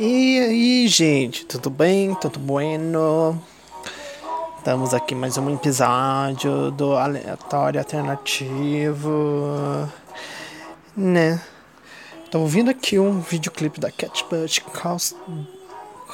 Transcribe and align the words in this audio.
E 0.00 0.38
aí, 0.38 0.86
gente, 0.86 1.44
tudo 1.44 1.68
bem? 1.68 2.14
Tudo 2.14 2.38
bueno? 2.38 3.36
Estamos 4.56 4.94
aqui 4.94 5.12
mais 5.12 5.36
um 5.36 5.52
episódio 5.52 6.70
do 6.70 6.92
Aleatório 6.92 7.80
Alternativo, 7.80 9.88
né? 10.96 11.42
Tô 12.30 12.38
ouvindo 12.38 12.70
aqui 12.70 12.96
um 12.96 13.18
videoclipe 13.18 13.80
da 13.80 13.90
Cat 13.90 14.24
Bush 14.30 14.60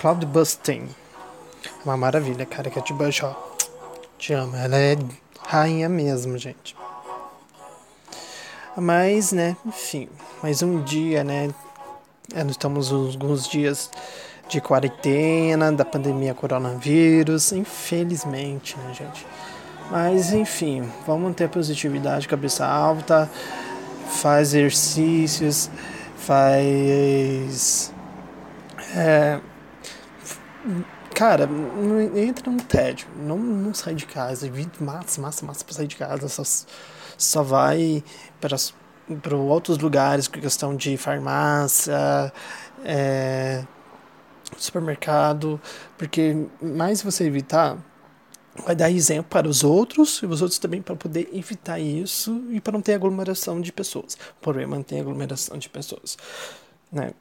Cloud 0.00 0.24
Busting. 0.24 0.88
Uma 1.84 1.98
maravilha, 1.98 2.46
cara. 2.46 2.70
Cat 2.70 2.90
Bush, 2.94 3.22
ó. 3.22 3.34
Te 4.16 4.32
amo. 4.32 4.56
Ela 4.56 4.78
é 4.78 4.96
rainha 5.46 5.90
mesmo, 5.90 6.38
gente. 6.38 6.74
Mas, 8.78 9.30
né, 9.30 9.54
enfim, 9.66 10.08
mais 10.42 10.62
um 10.62 10.82
dia, 10.82 11.22
né? 11.22 11.50
É, 12.32 12.42
nós 12.42 12.52
estamos 12.52 12.92
alguns 12.92 13.48
dias 13.48 13.90
de 14.48 14.60
quarentena, 14.60 15.72
da 15.72 15.84
pandemia 15.84 16.32
coronavírus, 16.34 17.52
infelizmente, 17.52 18.76
né, 18.78 18.94
gente? 18.94 19.26
Mas, 19.90 20.32
enfim, 20.32 20.90
vamos 21.06 21.30
a 21.44 21.48
positividade, 21.48 22.26
cabeça 22.26 22.66
alta, 22.66 23.30
faz 24.08 24.54
exercícios, 24.54 25.70
faz. 26.16 27.92
É, 28.96 29.40
cara, 31.14 31.48
entra 32.16 32.50
no 32.50 32.62
tédio, 32.62 33.06
não, 33.16 33.36
não 33.36 33.74
sai 33.74 33.94
de 33.94 34.06
casa, 34.06 34.46
massa, 34.82 35.20
massa, 35.20 35.44
massa 35.44 35.64
pra 35.64 35.74
sair 35.74 35.86
de 35.86 35.96
casa, 35.96 36.28
só 36.28 36.42
só 37.16 37.42
vai 37.42 38.02
para 38.40 38.56
para 39.22 39.36
outros 39.36 39.78
lugares 39.78 40.28
com 40.28 40.40
questão 40.40 40.74
de 40.74 40.96
farmácia, 40.96 42.32
é, 42.84 43.64
supermercado, 44.56 45.60
porque 45.98 46.46
mais 46.60 47.02
você 47.02 47.24
evitar, 47.24 47.78
vai 48.64 48.74
dar 48.74 48.90
exemplo 48.90 49.26
para 49.28 49.48
os 49.48 49.64
outros 49.64 50.20
e 50.22 50.26
os 50.26 50.40
outros 50.40 50.58
também 50.58 50.80
para 50.80 50.94
poder 50.94 51.28
evitar 51.32 51.78
isso 51.78 52.44
e 52.50 52.60
para 52.60 52.72
não 52.72 52.80
ter 52.80 52.94
aglomeração 52.94 53.60
de 53.60 53.72
pessoas. 53.72 54.14
O 54.38 54.40
problema 54.40 54.84
é 54.90 55.00
aglomeração 55.00 55.58
de 55.58 55.68
pessoas. 55.68 56.16
Né? 56.90 57.12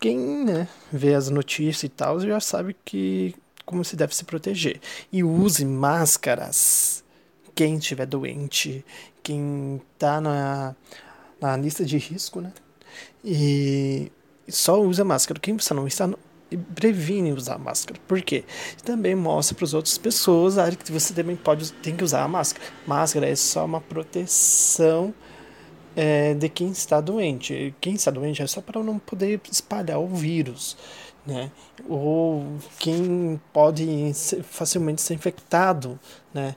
Quem 0.00 0.44
né, 0.44 0.68
vê 0.92 1.14
as 1.14 1.28
notícias 1.28 1.84
e 1.84 1.88
tal 1.88 2.20
já 2.20 2.40
sabe 2.40 2.76
que 2.84 3.34
como 3.68 3.84
se 3.84 3.96
deve 3.96 4.16
se 4.16 4.24
proteger. 4.24 4.80
E 5.12 5.22
use 5.22 5.62
máscaras 5.64 7.04
quem 7.54 7.76
estiver 7.76 8.06
doente, 8.06 8.84
quem 9.22 9.82
está 9.92 10.20
na, 10.20 10.74
na 11.40 11.56
lista 11.56 11.84
de 11.84 11.96
risco, 11.98 12.40
né? 12.40 12.52
E 13.24 14.10
só 14.48 14.80
usa 14.80 15.04
máscara. 15.04 15.38
Quem 15.40 15.56
você 15.56 15.74
não 15.74 15.86
está, 15.86 16.08
previne 16.74 17.32
usar 17.32 17.58
máscara. 17.58 18.00
Por 18.06 18.20
quê? 18.22 18.44
Também 18.84 19.14
mostra 19.14 19.54
para 19.54 19.64
as 19.64 19.74
outras 19.74 19.98
pessoas 19.98 20.54
que 20.84 20.92
você 20.92 21.12
também 21.12 21.36
pode 21.36 21.72
tem 21.74 21.96
que 21.96 22.04
usar 22.04 22.22
a 22.22 22.28
máscara. 22.28 22.64
Máscara 22.86 23.28
é 23.28 23.36
só 23.36 23.64
uma 23.64 23.80
proteção 23.80 25.14
é, 25.94 26.34
de 26.34 26.48
quem 26.48 26.70
está 26.70 27.00
doente. 27.00 27.74
Quem 27.80 27.94
está 27.94 28.10
doente 28.10 28.42
é 28.42 28.46
só 28.46 28.60
para 28.60 28.82
não 28.82 28.98
poder 28.98 29.40
espalhar 29.50 29.98
o 30.00 30.08
vírus. 30.08 30.76
Né? 31.26 31.50
Ou 31.86 32.46
quem 32.78 33.38
pode 33.52 34.14
ser, 34.14 34.42
facilmente 34.42 35.02
ser 35.02 35.14
infectado, 35.14 36.00
né? 36.32 36.56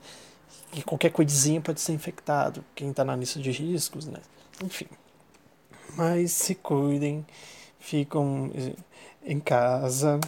que 0.72 0.82
qualquer 0.82 1.12
coisinha 1.12 1.60
pode 1.60 1.82
ser 1.82 1.92
infectado, 1.92 2.64
quem 2.74 2.92
está 2.92 3.04
na 3.04 3.16
lista 3.16 3.40
de 3.40 3.52
riscos, 3.52 4.06
né? 4.08 4.20
Enfim. 4.64 4.88
Mas 5.96 6.32
se 6.32 6.56
cuidem, 6.56 7.26
ficam 7.80 8.52
eh, 8.56 8.76
em 9.24 9.40
casa. 9.40 10.20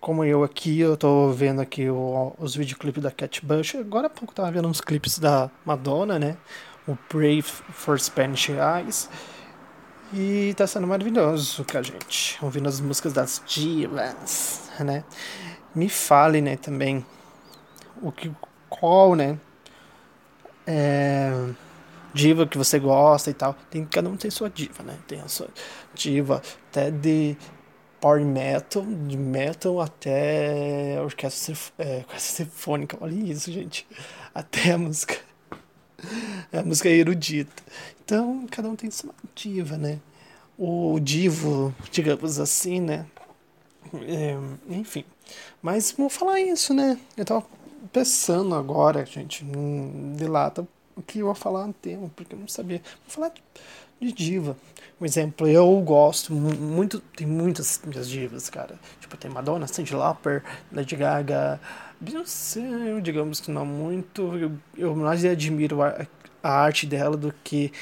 Como 0.00 0.24
eu 0.24 0.42
aqui, 0.42 0.80
eu 0.80 0.96
tô 0.96 1.30
vendo 1.30 1.60
aqui 1.60 1.88
o, 1.88 2.34
os 2.38 2.54
videoclipes 2.54 3.02
da 3.02 3.10
Cat 3.10 3.44
Bush. 3.44 3.74
Agora 3.74 4.06
há 4.06 4.10
pouco 4.10 4.34
tava 4.34 4.50
vendo 4.50 4.68
uns 4.68 4.80
clipes 4.80 5.18
da 5.18 5.50
Madonna, 5.64 6.18
né? 6.18 6.36
O 6.86 6.96
Brave 7.12 7.42
for 7.42 7.98
Spanish 8.00 8.48
Eyes. 8.48 9.08
E 10.12 10.54
tá 10.56 10.66
sendo 10.66 10.86
maravilhoso 10.86 11.64
com 11.64 11.78
a 11.78 11.82
gente. 11.82 12.38
Ouvindo 12.42 12.68
as 12.68 12.80
músicas 12.80 13.12
das 13.12 13.42
divas, 13.46 14.70
né? 14.80 15.04
Me 15.74 15.88
fale, 15.88 16.40
né, 16.40 16.56
também 16.56 17.06
o 18.02 18.10
que 18.10 18.32
qual, 18.68 19.14
né? 19.14 19.38
É, 20.66 21.30
diva 22.14 22.46
que 22.46 22.58
você 22.58 22.78
gosta 22.78 23.30
e 23.30 23.34
tal. 23.34 23.54
Tem, 23.70 23.84
cada 23.84 24.08
um 24.08 24.16
tem 24.16 24.30
sua 24.30 24.48
diva, 24.50 24.82
né? 24.82 24.96
Tem 25.06 25.20
a 25.20 25.28
sua 25.28 25.48
diva 25.94 26.42
até 26.70 26.90
de 26.90 27.36
power 28.00 28.24
metal, 28.24 28.84
de 28.84 29.16
metal 29.16 29.80
até 29.80 31.00
orquestra, 31.02 31.54
é, 31.78 31.98
orquestra 31.98 32.44
sinfônica. 32.44 32.96
Olha 33.00 33.14
isso, 33.14 33.52
gente. 33.52 33.86
Até 34.34 34.72
a 34.72 34.78
música. 34.78 35.16
A 36.50 36.62
música 36.62 36.88
é 36.88 36.92
erudita. 36.92 37.62
Então, 38.02 38.46
cada 38.50 38.66
um 38.68 38.74
tem 38.74 38.90
sua 38.90 39.12
diva, 39.34 39.76
né? 39.76 40.00
O 40.56 40.98
divo, 40.98 41.74
digamos 41.92 42.40
assim, 42.40 42.80
né? 42.80 43.04
É, 44.08 44.34
enfim. 44.68 45.04
Mas 45.60 45.92
vou 45.92 46.08
falar 46.08 46.40
isso, 46.40 46.72
né? 46.72 46.98
Eu 47.16 47.24
tava 47.26 47.44
pensando 47.92 48.54
agora, 48.54 49.04
gente, 49.04 49.44
de 49.44 50.26
lata, 50.26 50.66
o 50.96 51.02
que 51.02 51.20
eu 51.20 51.26
vou 51.26 51.34
falar 51.34 51.66
no 51.66 51.72
tema, 51.72 52.10
porque 52.14 52.34
eu 52.34 52.38
não 52.38 52.48
sabia. 52.48 52.82
Vou 53.06 53.14
falar 53.14 53.32
de 54.00 54.12
diva. 54.12 54.56
Um 55.00 55.04
exemplo, 55.04 55.48
eu 55.48 55.80
gosto 55.80 56.32
muito, 56.32 57.00
tem 57.00 57.26
muitas 57.26 57.80
minhas 57.84 58.08
divas, 58.08 58.50
cara. 58.50 58.78
Tipo, 59.00 59.16
tem 59.16 59.30
Madonna, 59.30 59.66
Cyndi 59.66 59.94
Lauper, 59.94 60.42
Lady 60.72 60.96
Gaga, 60.96 61.60
Beyoncé, 62.00 63.00
digamos 63.02 63.40
que 63.40 63.50
não 63.50 63.64
muito. 63.64 64.36
Eu, 64.36 64.52
eu 64.76 64.96
mais 64.96 65.24
admiro 65.24 65.82
a, 65.82 66.06
a 66.42 66.50
arte 66.50 66.86
dela 66.86 67.16
do 67.16 67.34
que 67.44 67.72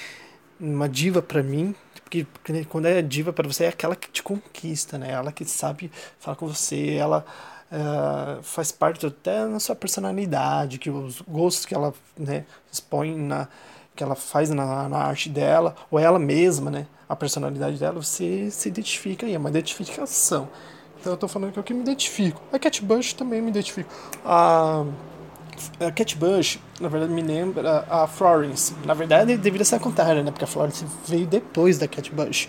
uma 0.60 0.88
diva 0.88 1.22
para 1.22 1.42
mim, 1.42 1.74
porque 2.02 2.26
quando 2.68 2.86
é 2.86 3.02
diva 3.02 3.32
para 3.32 3.46
você 3.46 3.64
é 3.64 3.68
aquela 3.68 3.94
que 3.94 4.10
te 4.10 4.22
conquista, 4.22 4.98
né? 4.98 5.10
Ela 5.10 5.32
que 5.32 5.44
sabe 5.44 5.90
falar 6.18 6.36
com 6.36 6.46
você, 6.46 6.94
ela 6.94 7.24
uh, 7.72 8.42
faz 8.42 8.72
parte 8.72 9.06
até 9.06 9.44
na 9.46 9.60
sua 9.60 9.74
personalidade, 9.74 10.78
que 10.78 10.90
os 10.90 11.20
gostos 11.22 11.64
que 11.66 11.74
ela 11.74 11.92
né, 12.16 12.44
expõe 12.70 13.16
na 13.16 13.48
que 13.94 14.04
ela 14.04 14.14
faz 14.14 14.48
na, 14.50 14.88
na 14.88 14.98
arte 14.98 15.28
dela, 15.28 15.74
ou 15.90 15.98
ela 15.98 16.20
mesma, 16.20 16.70
né, 16.70 16.86
a 17.08 17.16
personalidade 17.16 17.78
dela, 17.78 18.00
você 18.00 18.48
se 18.48 18.68
identifica 18.68 19.26
aí, 19.26 19.34
é 19.34 19.38
uma 19.38 19.50
identificação. 19.50 20.48
Então 21.00 21.12
eu 21.12 21.16
tô 21.16 21.26
falando 21.26 21.52
que 21.52 21.58
é 21.58 21.62
o 21.62 21.64
que 21.64 21.74
me 21.74 21.80
identifico. 21.80 22.40
A 22.52 22.60
Cat 22.60 22.80
Bush 22.84 23.12
também 23.12 23.42
me 23.42 23.48
identifico. 23.48 23.90
A, 24.24 24.84
a 25.80 25.90
Cat 25.90 26.16
Bush, 26.16 26.60
na 26.80 26.88
verdade, 26.88 27.12
me 27.12 27.22
lembra 27.22 27.84
a 27.90 28.06
Florence. 28.06 28.72
Na 28.84 28.94
verdade, 28.94 29.36
deveria 29.36 29.64
ser 29.64 29.74
a 29.74 29.80
contrário, 29.80 30.22
né? 30.22 30.30
Porque 30.30 30.44
a 30.44 30.48
Florence 30.48 30.86
veio 31.04 31.26
depois 31.26 31.76
da 31.76 31.88
Cat 31.88 32.12
Bush, 32.12 32.48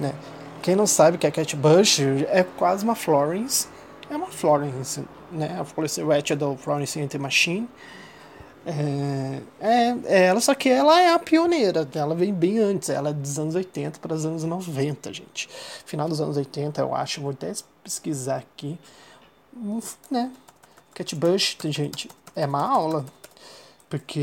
né? 0.00 0.14
Quem 0.62 0.76
não 0.76 0.86
sabe 0.86 1.18
que 1.18 1.26
a 1.26 1.30
Cat 1.32 1.56
Bush 1.56 2.00
é 2.28 2.44
quase 2.44 2.84
uma 2.84 2.94
Florence, 2.94 3.68
é 4.10 4.16
uma 4.16 4.26
Florence, 4.28 5.04
né? 5.32 5.58
A 5.58 5.64
Florence 5.64 6.00
é 6.32 6.36
do 6.36 6.56
Florence 6.56 7.00
and 7.00 7.08
the 7.08 7.18
Machine. 7.18 7.68
É, 8.64 9.40
é, 9.60 9.96
é, 10.04 10.26
ela, 10.26 10.40
só 10.40 10.52
que 10.54 10.68
ela 10.68 11.00
é 11.00 11.14
a 11.14 11.18
pioneira, 11.20 11.88
ela 11.94 12.16
vem 12.16 12.34
bem 12.34 12.58
antes, 12.58 12.88
ela 12.88 13.10
é 13.10 13.12
dos 13.12 13.38
anos 13.38 13.54
80 13.54 14.00
para 14.00 14.12
os 14.12 14.26
anos 14.26 14.42
90, 14.42 15.12
gente. 15.12 15.48
Final 15.84 16.08
dos 16.08 16.20
anos 16.20 16.36
80, 16.36 16.80
eu 16.80 16.92
acho, 16.92 17.20
vou 17.20 17.30
até 17.30 17.52
pesquisar 17.84 18.38
aqui. 18.38 18.76
Né? 20.10 20.32
Cat 20.92 21.14
Bush, 21.14 21.56
gente, 21.66 22.10
é 22.34 22.44
uma 22.44 22.60
aula, 22.60 23.06
porque 23.88 24.18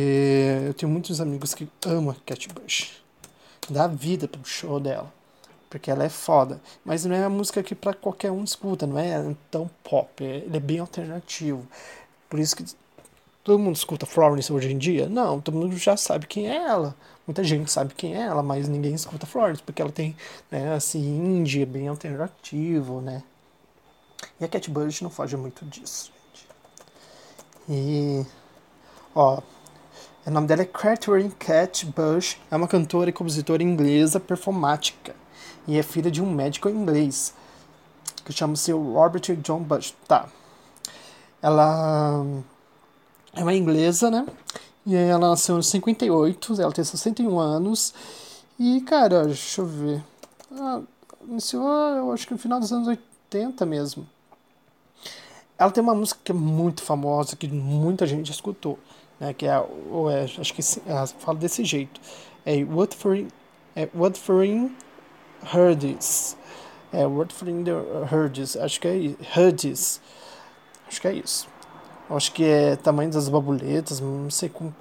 eu 0.68 0.74
tenho 0.74 0.92
muitos 0.92 1.22
amigos 1.22 1.54
que 1.54 1.68
amam 1.86 2.14
Cat 2.26 2.50
Bush. 2.50 3.02
Dá 3.70 3.88
vida 3.88 4.28
pro 4.28 4.44
show 4.44 4.78
dela 4.78 5.23
porque 5.74 5.90
ela 5.90 6.04
é 6.04 6.10
foda. 6.10 6.62
Mas 6.86 7.04
não 7.04 7.16
é 7.16 7.24
a 7.24 7.30
música 7.30 7.64
que 7.64 7.74
para 7.74 7.96
qualquer 7.96 8.30
um 8.32 8.44
escuta, 8.44 8.86
não 8.86 9.00
é 9.00 9.36
tão 9.50 9.68
pop, 9.84 10.24
é, 10.24 10.38
ele 10.38 10.56
é 10.56 10.60
bem 10.60 10.78
alternativo. 10.78 11.68
Por 12.30 12.40
isso 12.40 12.56
que 12.56 12.64
todo 13.44 13.58
mundo 13.58 13.76
escuta 13.76 14.06
Florence 14.06 14.54
hoje 14.54 14.72
em 14.72 14.78
dia? 14.78 15.10
Não, 15.10 15.42
todo 15.42 15.58
mundo 15.58 15.76
já 15.76 15.98
sabe 15.98 16.28
quem 16.28 16.48
é 16.48 16.58
ela. 16.58 16.96
Muita 17.26 17.44
gente 17.44 17.72
sabe 17.72 17.96
quem 17.96 18.16
é 18.16 18.20
ela, 18.20 18.44
mas 18.44 18.68
ninguém 18.68 18.94
escuta 18.94 19.26
Florence, 19.26 19.64
porque 19.64 19.82
ela 19.82 19.92
tem, 19.92 20.16
né, 20.52 20.76
assim, 20.76 21.00
indie, 21.00 21.66
bem 21.66 21.88
alternativo, 21.88 23.02
né? 23.02 23.24
E 24.40 24.46
a 24.46 24.48
Cat 24.48 24.70
Bush 24.70 25.02
não 25.02 25.10
foge 25.10 25.36
muito 25.36 25.66
disso, 25.66 26.12
gente. 26.36 26.48
E, 27.68 28.24
ó, 29.16 29.42
o 30.24 30.30
nome 30.30 30.46
dela 30.46 30.62
é 30.62 30.66
Catherine 30.66 31.32
Cat 31.32 31.84
Bush, 31.88 32.38
é 32.52 32.56
uma 32.56 32.68
cantora 32.68 33.10
e 33.10 33.14
compositora 33.14 33.64
inglesa 33.64 34.20
performática 34.20 35.23
e 35.68 35.78
é 35.78 35.84
filha 35.84 36.12
de 36.12 36.22
um 36.22 36.32
médico 36.32 36.70
inglês 36.70 37.34
que 38.26 38.32
chama-se 38.32 38.72
Robert 38.72 39.36
John 39.42 39.60
Bush. 39.60 39.94
Tá. 40.08 40.28
Ela 41.42 42.24
é 43.34 43.42
uma 43.42 43.54
inglesa, 43.54 44.10
né? 44.10 44.26
E 44.86 44.96
ela 44.96 45.30
nasceu 45.30 45.58
em 45.58 45.62
58, 45.62 46.62
ela 46.62 46.72
tem 46.72 46.84
61 46.84 47.40
anos. 47.40 47.94
E, 48.60 48.82
cara, 48.82 49.26
deixa 49.26 49.62
eu 49.62 49.66
ver. 49.66 50.04
Ah, 50.52 50.82
iniciou, 51.28 51.68
eu 51.68 52.12
acho 52.12 52.28
que 52.28 52.34
no 52.34 52.40
final 52.40 52.60
dos 52.60 52.72
anos 52.72 52.88
80 52.88 53.66
mesmo. 53.66 54.08
Ela 55.58 55.72
tem 55.72 55.84
uma 55.84 55.96
música 55.96 56.20
que 56.24 56.32
é 56.32 56.36
muito 56.36 56.82
famosa, 56.82 57.36
que 57.36 57.48
muita 57.48 58.06
gente 58.06 58.32
escutou, 58.32 58.78
né? 59.20 59.34
Que 59.34 59.46
é, 59.46 59.66
ou 59.90 60.10
é 60.10 60.24
acho 60.24 60.54
que 60.54 60.62
ela 60.86 61.08
fala 61.08 61.38
desse 61.38 61.64
jeito. 61.64 62.00
É 62.46 62.64
What 62.64 62.96
for, 62.96 63.18
é 63.76 63.90
What 63.94 64.20
for 64.20 64.44
Herds. 65.52 66.38
É 66.92 67.04
for 67.06 67.46
the 67.46 68.16
Herds. 68.16 68.56
Acho 68.56 68.80
que 68.80 68.88
é 68.88 69.16
Herds. 69.36 70.00
Acho 70.88 71.02
que 71.02 71.08
é 71.08 71.14
isso. 71.14 71.48
Acho 72.10 72.32
que 72.32 72.44
é 72.44 72.76
tamanho 72.76 73.12
das 73.12 73.30
babuletas, 73.30 74.00
não 74.00 74.30
sei 74.30 74.50
com 74.50 74.72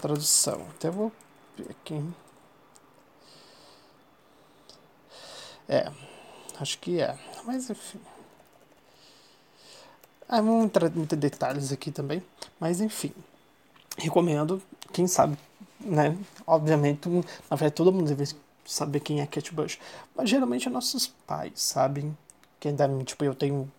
tradução. 0.00 0.66
Até 0.70 0.90
vou 0.90 1.12
ver 1.56 1.70
aqui. 1.70 2.02
É, 5.68 5.90
acho 6.58 6.78
que 6.78 7.00
é. 7.00 7.18
Mas 7.44 7.68
enfim. 7.68 8.00
Ah, 10.28 10.40
vamos 10.40 10.64
entrar 10.64 10.86
em 10.96 11.04
detalhes 11.04 11.72
aqui 11.72 11.90
também. 11.90 12.22
Mas 12.58 12.80
enfim. 12.80 13.12
Recomendo, 13.98 14.62
quem 14.92 15.06
sabe, 15.06 15.36
né? 15.80 16.16
Obviamente, 16.46 17.06
na 17.08 17.56
verdade, 17.56 17.74
todo 17.74 17.92
mundo 17.92 18.08
deve 18.08 18.34
saber 18.64 19.00
quem 19.00 19.20
é 19.20 19.26
Kate 19.26 19.54
Bush. 19.54 19.78
Mas 20.14 20.30
geralmente 20.30 20.68
é 20.68 20.70
nossos 20.70 21.06
pais, 21.26 21.52
sabem? 21.56 22.16
Quem 22.60 22.74
dá, 22.74 22.88
tipo, 23.04 23.24
eu 23.24 23.34
tenho 23.34 23.70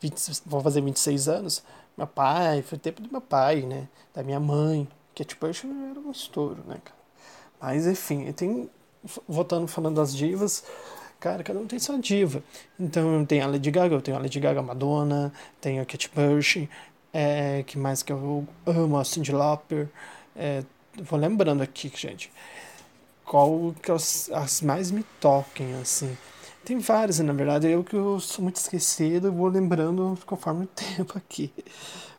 20, 0.00 0.42
vou 0.46 0.60
fazer 0.60 0.80
26 0.80 1.28
anos. 1.28 1.62
Meu 1.96 2.06
pai, 2.06 2.62
foi 2.62 2.76
o 2.76 2.80
tempo 2.80 3.02
do 3.02 3.10
meu 3.10 3.20
pai, 3.20 3.62
né? 3.62 3.88
Da 4.14 4.22
minha 4.22 4.40
mãe. 4.40 4.88
Kate 5.14 5.36
Bush 5.36 5.64
era 5.64 6.00
um 6.00 6.10
estouro, 6.10 6.62
né, 6.66 6.78
cara? 6.82 6.98
Mas 7.60 7.86
enfim, 7.86 8.30
tem. 8.32 8.68
Voltando 9.28 9.66
falando 9.66 9.96
das 9.96 10.14
divas, 10.14 10.64
cara, 11.18 11.42
cada 11.42 11.58
um 11.58 11.66
tem 11.66 11.78
sua 11.78 11.98
diva. 11.98 12.42
Então 12.78 13.24
tem 13.24 13.40
a 13.40 13.46
Lady 13.46 13.70
Gaga, 13.70 13.94
eu 13.96 14.02
tenho 14.02 14.16
a 14.16 14.20
Lady 14.20 14.38
Gaga, 14.38 14.62
Madonna, 14.62 15.32
tenho 15.60 15.82
a 15.82 15.84
Kate 15.84 16.08
Bush, 16.14 16.68
é, 17.12 17.64
que 17.64 17.76
mais 17.78 18.02
que 18.02 18.12
eu 18.12 18.46
amo, 18.64 18.96
a 18.96 19.04
Cyndi 19.04 19.32
Lauper. 19.32 19.88
É, 20.36 20.62
vou 21.02 21.18
lembrando 21.18 21.62
aqui, 21.62 21.90
gente, 21.94 22.32
qual 23.24 23.74
que 23.82 23.90
as, 23.90 24.30
as 24.32 24.60
mais 24.60 24.90
me 24.90 25.04
toquem, 25.20 25.74
assim. 25.74 26.16
Tem 26.64 26.78
várias, 26.78 27.18
na 27.18 27.32
verdade, 27.32 27.68
eu 27.68 27.82
que 27.82 27.96
eu 27.96 28.20
sou 28.20 28.42
muito 28.42 28.56
esquecido, 28.56 29.32
vou 29.32 29.48
lembrando 29.48 30.16
conforme 30.24 30.64
o 30.64 30.68
tempo 30.96 31.18
aqui. 31.18 31.52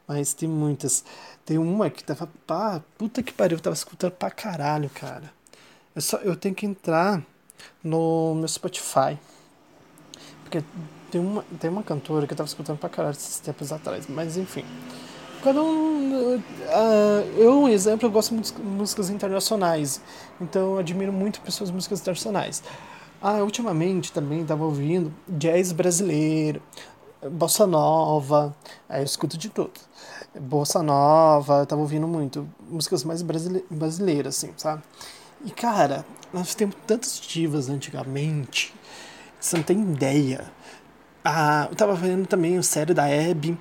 Mas 0.08 0.34
tem 0.34 0.50
muitas. 0.50 1.04
Tem 1.46 1.58
uma 1.58 1.90
que 1.90 2.04
tava, 2.04 2.30
pá, 2.46 2.82
puta 2.98 3.24
que 3.24 3.32
pariu, 3.34 3.58
eu 3.58 3.62
tava 3.62 3.74
escutando 3.74 4.12
pra 4.12 4.30
caralho, 4.30 4.90
cara. 4.90 5.32
Eu, 5.96 6.02
só, 6.02 6.18
eu 6.18 6.36
tenho 6.36 6.54
que 6.54 6.66
entrar 6.66 7.24
no 7.84 8.36
meu 8.36 8.48
Spotify. 8.48 9.18
Porque 10.44 10.64
tem 11.10 11.22
uma, 11.22 11.44
tem 11.60 11.70
uma 11.70 11.84
cantora 11.84 12.28
que 12.28 12.34
eu 12.34 12.38
tava 12.38 12.48
escutando 12.48 12.78
pra 12.78 12.90
caralho 12.90 13.16
esses 13.16 13.40
tempos 13.40 13.72
atrás, 13.72 14.08
mas 14.08 14.36
enfim. 14.36 14.66
Cada 15.44 15.62
um. 15.62 16.38
Uh, 16.38 16.42
eu, 17.38 17.60
um 17.64 17.68
exemplo, 17.68 18.08
eu 18.08 18.12
gosto 18.12 18.34
de 18.36 18.62
músicas 18.62 19.10
internacionais. 19.10 20.02
Então 20.40 20.74
eu 20.74 20.78
admiro 20.80 21.12
muito 21.12 21.42
pessoas 21.42 21.70
de 21.70 21.76
músicas 21.76 22.00
internacionais. 22.00 22.64
Ah, 23.22 23.42
ultimamente 23.44 24.12
também 24.12 24.42
estava 24.42 24.66
ouvindo 24.66 25.14
jazz 25.30 25.72
brasileiro, 25.72 26.62
bossa 27.32 27.66
nova, 27.66 28.54
aí 28.90 29.02
eu 29.02 29.06
escuto 29.06 29.38
de 29.38 29.48
tudo. 29.50 29.72
Bossa 30.38 30.84
nova, 30.84 31.60
eu 31.60 31.66
tava 31.66 31.82
ouvindo 31.82 32.06
muito, 32.06 32.46
músicas 32.70 33.04
mais 33.06 33.22
brasileiras, 33.22 34.36
assim, 34.36 34.52
sabe? 34.58 34.84
E 35.46 35.52
cara, 35.52 36.06
nós 36.34 36.54
temos 36.54 36.76
tantas 36.86 37.18
divas 37.18 37.70
antigamente, 37.70 38.74
você 39.40 39.56
não 39.56 39.64
tem 39.64 39.80
ideia. 39.82 40.52
Ah, 41.24 41.68
eu 41.70 41.76
tava 41.78 41.96
vendo 41.96 42.28
também 42.28 42.58
o 42.58 42.64
série 42.64 42.94
da 42.94 43.06
Abby. 43.06 43.58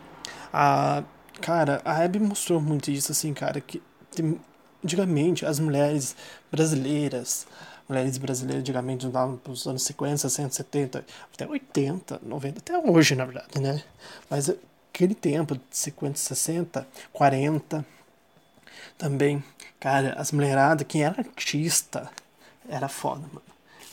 Ah, 0.52 1.04
cara, 1.42 1.82
a 1.84 2.02
Abby 2.02 2.20
mostrou 2.20 2.60
muito 2.60 2.90
isso, 2.90 3.12
assim, 3.12 3.34
cara, 3.34 3.60
que 3.60 3.82
tem, 4.14 4.40
antigamente 4.82 5.44
as 5.44 5.58
mulheres 5.58 6.16
brasileiras, 6.50 7.46
mulheres 7.88 8.16
brasileiras 8.16 8.62
antigamente 8.62 9.06
nos 9.06 9.66
anos 9.66 9.82
50, 9.82 10.16
60, 10.16 10.54
70, 10.54 11.04
até 11.34 11.46
80, 11.46 12.20
90, 12.22 12.58
até 12.58 12.78
hoje, 12.78 13.14
na 13.14 13.24
verdade, 13.24 13.60
né? 13.60 13.82
Mas 14.30 14.50
aquele 14.94 15.14
tempo, 15.14 15.58
50, 15.70 16.18
60, 16.18 16.86
40, 17.12 17.84
também, 18.96 19.42
cara, 19.80 20.14
as 20.14 20.32
mulheradas, 20.32 20.86
quem 20.88 21.02
era 21.02 21.18
artista, 21.18 22.08
era 22.68 22.88
foda, 22.88 23.22
mano. 23.32 23.42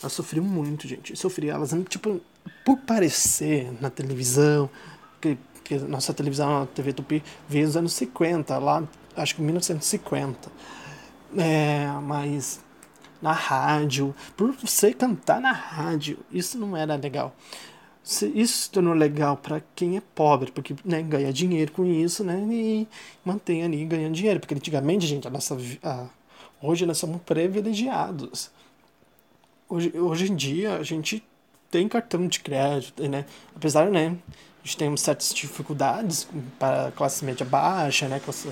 Elas 0.00 0.12
sofriam 0.12 0.44
muito, 0.44 0.88
gente. 0.88 1.14
Sofriam, 1.16 1.56
elas, 1.56 1.74
tipo, 1.88 2.20
por 2.64 2.78
parecer 2.78 3.70
na 3.80 3.90
televisão, 3.90 4.70
que, 5.20 5.36
que 5.70 5.78
nossa 5.86 6.12
televisão, 6.12 6.62
a 6.62 6.66
TV 6.66 6.92
Tupi, 6.92 7.22
veio 7.48 7.66
nos 7.66 7.76
anos 7.76 7.92
50, 7.92 8.58
lá, 8.58 8.82
acho 9.16 9.36
que 9.36 9.40
1950. 9.40 10.50
É, 11.38 11.86
mas 12.02 12.60
na 13.22 13.30
rádio, 13.30 14.12
por 14.36 14.50
você 14.50 14.92
cantar 14.92 15.40
na 15.40 15.52
rádio, 15.52 16.18
isso 16.32 16.58
não 16.58 16.76
era 16.76 16.96
legal. 16.96 17.32
Isso 18.02 18.62
se 18.62 18.70
tornou 18.70 18.94
legal 18.94 19.36
para 19.36 19.62
quem 19.76 19.96
é 19.96 20.02
pobre, 20.14 20.50
porque 20.50 20.74
né, 20.84 21.02
ganha 21.02 21.32
dinheiro 21.32 21.70
com 21.70 21.84
isso, 21.84 22.24
né? 22.24 22.36
E 22.50 22.88
mantém 23.24 23.62
ali 23.62 23.84
ganhando 23.84 24.14
dinheiro. 24.14 24.40
Porque 24.40 24.54
antigamente, 24.54 25.06
gente, 25.06 25.28
a 25.28 25.30
nossa, 25.30 25.56
a, 25.84 26.06
hoje 26.60 26.84
nós 26.84 26.98
somos 26.98 27.20
privilegiados. 27.22 28.50
Hoje, 29.68 29.96
hoje 29.96 30.32
em 30.32 30.34
dia 30.34 30.78
a 30.78 30.82
gente 30.82 31.22
tem 31.70 31.88
cartão 31.88 32.26
de 32.26 32.40
crédito, 32.40 33.06
né? 33.08 33.24
Apesar, 33.54 33.90
né? 33.90 34.16
A 34.62 34.66
gente 34.66 34.76
tem 34.76 34.96
certas 34.96 35.32
dificuldades 35.32 36.28
para 36.58 36.92
classe 36.92 37.24
média 37.24 37.46
baixa, 37.46 38.08
né? 38.08 38.20
Classe, 38.20 38.50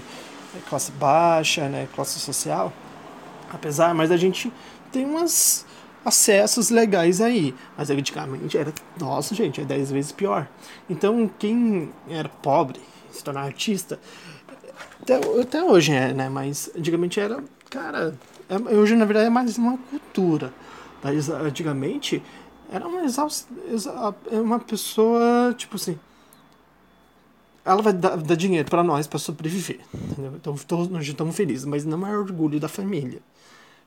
classe 0.68 0.92
baixa, 0.92 1.68
né? 1.68 1.88
Classe 1.94 2.18
social. 2.18 2.72
Apesar, 3.52 3.94
mas 3.94 4.10
a 4.10 4.16
gente 4.16 4.52
tem 4.92 5.04
umas 5.04 5.66
acessos 6.04 6.70
legais 6.70 7.20
aí. 7.20 7.54
Mas 7.76 7.90
antigamente 7.90 8.56
era, 8.56 8.72
nossa, 8.98 9.34
gente, 9.34 9.60
é 9.60 9.64
10 9.64 9.90
vezes 9.90 10.12
pior. 10.12 10.48
Então, 10.88 11.30
quem 11.38 11.92
era 12.08 12.28
pobre, 12.28 12.80
se 13.10 13.22
tornar 13.22 13.42
artista, 13.42 13.98
até, 15.02 15.16
até 15.40 15.62
hoje 15.62 15.92
é, 15.92 16.12
né? 16.12 16.28
Mas 16.28 16.70
antigamente 16.76 17.20
era, 17.20 17.42
cara, 17.70 18.14
é, 18.48 18.74
hoje 18.74 18.96
na 18.96 19.04
verdade 19.04 19.26
é 19.26 19.30
mais 19.30 19.58
uma 19.58 19.76
cultura. 19.76 20.52
Mas 21.02 21.28
antigamente 21.28 22.22
era 22.70 22.86
uma 22.86 23.02
exaust, 23.04 23.46
é 24.30 24.40
uma 24.40 24.58
pessoa, 24.58 25.54
tipo 25.56 25.76
assim, 25.76 25.98
ela 27.64 27.82
vai 27.82 27.92
dar, 27.92 28.16
dar 28.16 28.34
dinheiro 28.34 28.68
para 28.68 28.82
nós 28.82 29.06
para 29.06 29.18
sobreviver. 29.18 29.80
Entendeu? 29.94 30.34
Então 30.36 30.56
todos 30.56 31.06
estamos 31.06 31.36
felizes, 31.36 31.64
mas 31.64 31.84
não 31.84 32.06
é 32.06 32.16
orgulho 32.16 32.58
da 32.58 32.68
família, 32.68 33.20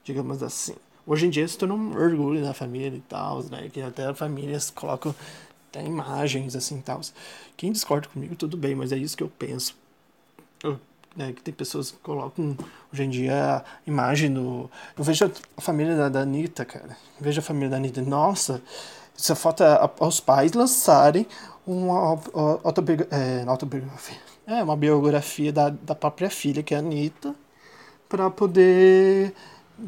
digamos 0.03 0.43
assim. 0.43 0.75
Hoje 1.05 1.25
em 1.25 1.29
dia 1.29 1.47
se 1.47 1.57
torna 1.57 1.73
um 1.73 1.95
orgulho 1.95 2.43
da 2.43 2.53
família 2.53 2.97
e 2.97 3.01
tal, 3.01 3.43
né? 3.43 3.69
Que 3.73 3.81
até 3.81 4.13
famílias 4.13 4.69
colocam 4.69 5.15
até 5.69 5.83
imagens 5.83 6.55
assim 6.55 6.77
e 6.77 6.81
tal. 6.81 7.01
Quem 7.57 7.71
discorda 7.71 8.07
comigo, 8.07 8.35
tudo 8.35 8.55
bem, 8.55 8.75
mas 8.75 8.91
é 8.91 8.97
isso 8.97 9.17
que 9.17 9.23
eu 9.23 9.29
penso. 9.29 9.75
Eu, 10.63 10.79
né, 11.15 11.33
que 11.33 11.41
tem 11.41 11.53
pessoas 11.53 11.91
que 11.91 11.97
colocam 11.97 12.55
hoje 12.91 13.03
em 13.03 13.09
dia 13.09 13.57
a 13.57 13.63
imagem 13.85 14.33
do. 14.33 14.69
Eu 14.97 15.03
vejo 15.03 15.31
a 15.57 15.61
família 15.61 15.95
da, 15.95 16.09
da 16.09 16.19
Anitta, 16.21 16.65
cara. 16.65 16.97
Eu 17.19 17.25
vejo 17.25 17.39
a 17.39 17.43
família 17.43 17.69
da 17.69 17.77
Anitta. 17.77 18.01
Nossa, 18.01 18.61
foto 19.35 19.63
é 19.63 19.89
aos 19.99 20.19
pais 20.19 20.53
lançarem 20.53 21.27
uma. 21.65 22.19
É, 23.11 23.43
autobiografia. 23.45 24.17
É, 24.47 24.63
uma 24.63 24.75
biografia 24.75 25.51
da, 25.53 25.69
da 25.69 25.95
própria 25.95 26.29
filha, 26.29 26.63
que 26.63 26.73
é 26.73 26.77
a 26.77 26.79
Anitta, 26.79 27.35
para 28.09 28.29
poder 28.29 29.33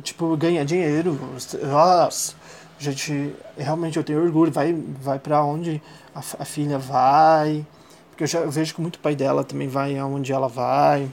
tipo, 0.01 0.35
ganhar 0.37 0.63
dinheiro. 0.63 1.19
Nossa, 1.63 2.35
gente, 2.79 3.35
realmente 3.57 3.97
eu 3.97 4.03
tenho 4.03 4.23
orgulho. 4.23 4.51
Vai, 4.51 4.73
vai 4.73 5.19
para 5.19 5.43
onde 5.43 5.81
a, 6.13 6.19
a, 6.19 6.45
filha 6.45 6.79
vai. 6.79 7.65
Porque 8.13 8.25
eu 8.25 8.27
já 8.27 8.45
vejo 8.45 8.75
que 8.75 8.81
muito 8.81 8.99
pai 8.99 9.15
dela 9.15 9.43
também 9.43 9.67
vai 9.67 9.97
aonde 9.97 10.31
ela 10.31 10.47
vai. 10.47 11.09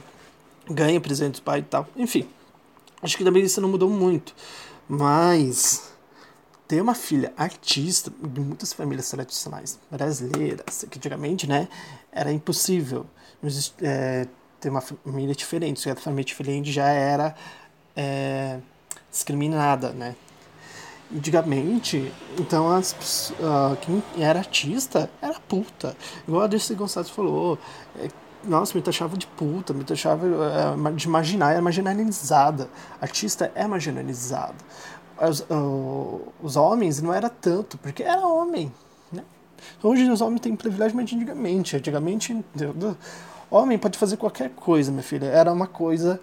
Ganha 0.69 1.01
presente 1.01 1.39
do 1.39 1.41
pai 1.41 1.59
e 1.59 1.63
tal. 1.63 1.87
Enfim, 1.97 2.29
acho 3.01 3.17
que 3.17 3.23
também 3.23 3.43
isso 3.43 3.59
não 3.59 3.69
mudou 3.69 3.89
muito. 3.89 4.35
Mas 4.87 5.91
ter 6.67 6.79
uma 6.79 6.93
filha 6.93 7.33
artista 7.35 8.13
de 8.21 8.39
muitas 8.39 8.71
famílias 8.71 9.09
tradicionais 9.09 9.79
brasileiras, 9.89 10.85
que 10.91 10.99
antigamente, 10.99 11.49
né, 11.49 11.67
era 12.11 12.31
impossível 12.31 13.07
é, 13.81 14.27
ter 14.59 14.69
uma 14.69 14.81
família 14.81 15.33
diferente. 15.33 15.79
Se 15.79 15.89
a 15.89 15.95
família 15.95 16.23
diferente 16.23 16.71
já 16.71 16.87
era 16.87 17.35
é, 17.95 18.59
discriminada, 19.11 19.89
né? 19.89 20.15
Antigamente, 21.13 22.11
então 22.39 22.71
as, 22.71 23.31
uh, 23.31 23.75
quem 23.81 24.01
era 24.17 24.39
artista 24.39 25.09
era 25.21 25.37
puta. 25.41 25.95
Igual 26.25 26.43
a 26.43 26.47
Dirce 26.47 26.73
Gonçalves 26.73 27.11
falou. 27.11 27.59
É, 27.97 28.07
nossa, 28.45 28.75
me 28.75 28.81
taxava 28.81 29.17
de 29.17 29.27
puta, 29.27 29.73
me 29.73 29.83
taxava 29.83 30.25
uh, 30.25 30.93
de 30.93 31.09
marginal, 31.09 31.49
era 31.49 31.61
marginalizada. 31.61 32.69
Artista 33.01 33.51
é 33.55 33.67
marginalizado. 33.67 34.55
os, 35.19 35.45
os 36.41 36.55
homens 36.55 37.01
não 37.01 37.13
era 37.13 37.29
tanto, 37.29 37.77
porque 37.77 38.03
era 38.03 38.25
homem. 38.25 38.71
Né? 39.11 39.23
Hoje 39.83 40.09
os 40.09 40.21
homens 40.21 40.39
têm 40.39 40.55
privilégio, 40.55 40.95
mas 40.95 41.11
antigamente. 41.11 41.75
Antigamente, 41.75 42.45
homem 43.49 43.77
pode 43.77 43.97
fazer 43.97 44.15
qualquer 44.15 44.49
coisa, 44.51 44.89
minha 44.91 45.03
filha. 45.03 45.25
Era 45.25 45.51
uma 45.51 45.67
coisa 45.67 46.21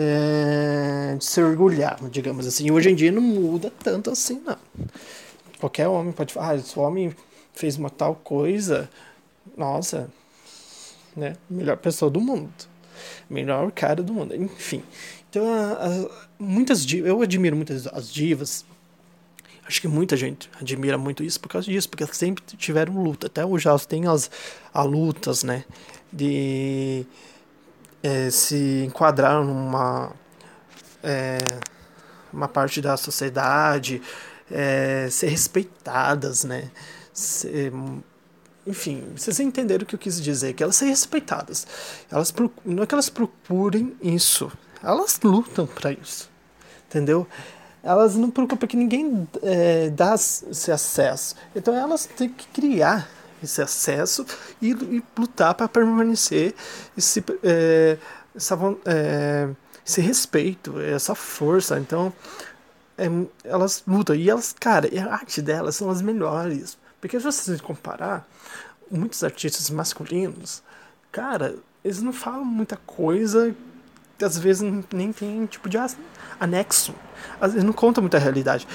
é, 0.00 1.16
de 1.18 1.24
se 1.24 1.42
orgulhar, 1.42 1.98
digamos 2.08 2.46
assim. 2.46 2.70
Hoje 2.70 2.90
em 2.90 2.94
dia 2.94 3.10
não 3.10 3.20
muda 3.20 3.72
tanto 3.82 4.10
assim, 4.10 4.40
não. 4.46 4.56
Qualquer 5.58 5.88
homem 5.88 6.12
pode 6.12 6.32
falar, 6.32 6.52
ah, 6.52 6.58
se 6.60 6.78
o 6.78 6.82
homem 6.82 7.12
fez 7.52 7.76
uma 7.76 7.90
tal 7.90 8.14
coisa, 8.14 8.88
nossa, 9.56 10.08
né? 11.16 11.34
Melhor 11.50 11.76
pessoa 11.78 12.08
do 12.08 12.20
mundo. 12.20 12.52
Melhor 13.28 13.72
cara 13.72 14.00
do 14.00 14.14
mundo. 14.14 14.36
Enfim. 14.36 14.84
Então, 15.28 15.44
muitas 16.38 16.86
divas, 16.86 17.08
eu 17.10 17.20
admiro 17.20 17.56
muitas 17.56 17.88
as 17.88 18.12
divas. 18.12 18.64
Acho 19.66 19.80
que 19.80 19.88
muita 19.88 20.16
gente 20.16 20.48
admira 20.60 20.96
muito 20.96 21.24
isso 21.24 21.40
por 21.40 21.48
causa 21.48 21.66
disso, 21.66 21.88
porque 21.88 22.06
sempre 22.14 22.42
tiveram 22.56 23.02
luta. 23.02 23.26
Até 23.26 23.44
hoje 23.44 23.66
elas 23.66 23.84
têm 23.84 24.06
as, 24.06 24.30
as 24.72 24.86
lutas, 24.86 25.42
né? 25.42 25.64
De 26.12 27.04
é, 28.08 28.30
se 28.30 28.84
enquadrar 28.86 29.44
numa 29.44 30.12
é, 31.02 31.38
uma 32.32 32.48
parte 32.48 32.80
da 32.80 32.96
sociedade, 32.96 34.00
é, 34.50 35.08
ser 35.10 35.28
respeitadas, 35.28 36.44
né? 36.44 36.70
Ser, 37.12 37.72
enfim, 38.66 39.04
vocês 39.16 39.40
entenderam 39.40 39.82
o 39.82 39.86
que 39.86 39.94
eu 39.94 39.98
quis 39.98 40.20
dizer, 40.20 40.54
que 40.54 40.62
elas 40.62 40.76
serem 40.76 40.92
respeitadas. 40.92 41.66
Elas 42.10 42.32
não 42.64 42.82
é 42.82 42.86
que 42.86 42.94
elas 42.94 43.08
procurem 43.10 43.94
isso, 44.02 44.50
elas 44.82 45.20
lutam 45.22 45.66
para 45.66 45.92
isso, 45.92 46.30
entendeu? 46.86 47.26
Elas 47.82 48.16
não 48.16 48.30
procuram 48.30 48.56
porque 48.58 48.76
ninguém 48.76 49.28
é, 49.42 49.90
dá 49.90 50.14
esse 50.14 50.70
acesso. 50.70 51.34
Então 51.54 51.74
elas 51.74 52.06
têm 52.06 52.28
que 52.28 52.46
criar 52.48 53.08
esse 53.42 53.60
acesso 53.62 54.24
e, 54.60 54.70
e 54.70 55.02
lutar 55.16 55.54
para 55.54 55.68
permanecer 55.68 56.54
esse, 56.96 57.24
é, 57.42 57.98
essa, 58.34 58.58
é, 58.84 59.48
esse 59.86 60.00
respeito, 60.00 60.80
essa 60.80 61.14
força. 61.14 61.78
Então 61.78 62.12
é, 62.96 63.06
elas 63.44 63.82
lutam 63.86 64.14
e 64.16 64.28
elas, 64.28 64.54
cara, 64.58 64.88
a 65.00 65.12
arte 65.12 65.40
delas 65.40 65.76
são 65.76 65.90
as 65.90 66.02
melhores. 66.02 66.76
Porque 67.00 67.18
se 67.18 67.24
você 67.24 67.58
comparar, 67.58 68.26
muitos 68.90 69.22
artistas 69.22 69.70
masculinos, 69.70 70.62
cara, 71.12 71.54
eles 71.84 72.02
não 72.02 72.12
falam 72.12 72.44
muita 72.44 72.76
coisa 72.76 73.54
às 74.24 74.38
vezes 74.38 74.62
nem 74.92 75.12
tem 75.12 75.46
tipo 75.46 75.68
de 75.68 75.78
anexo. 76.40 76.94
Às 77.40 77.52
vezes 77.52 77.64
não 77.64 77.72
conta 77.72 78.00
muita 78.00 78.18
realidade. 78.18 78.66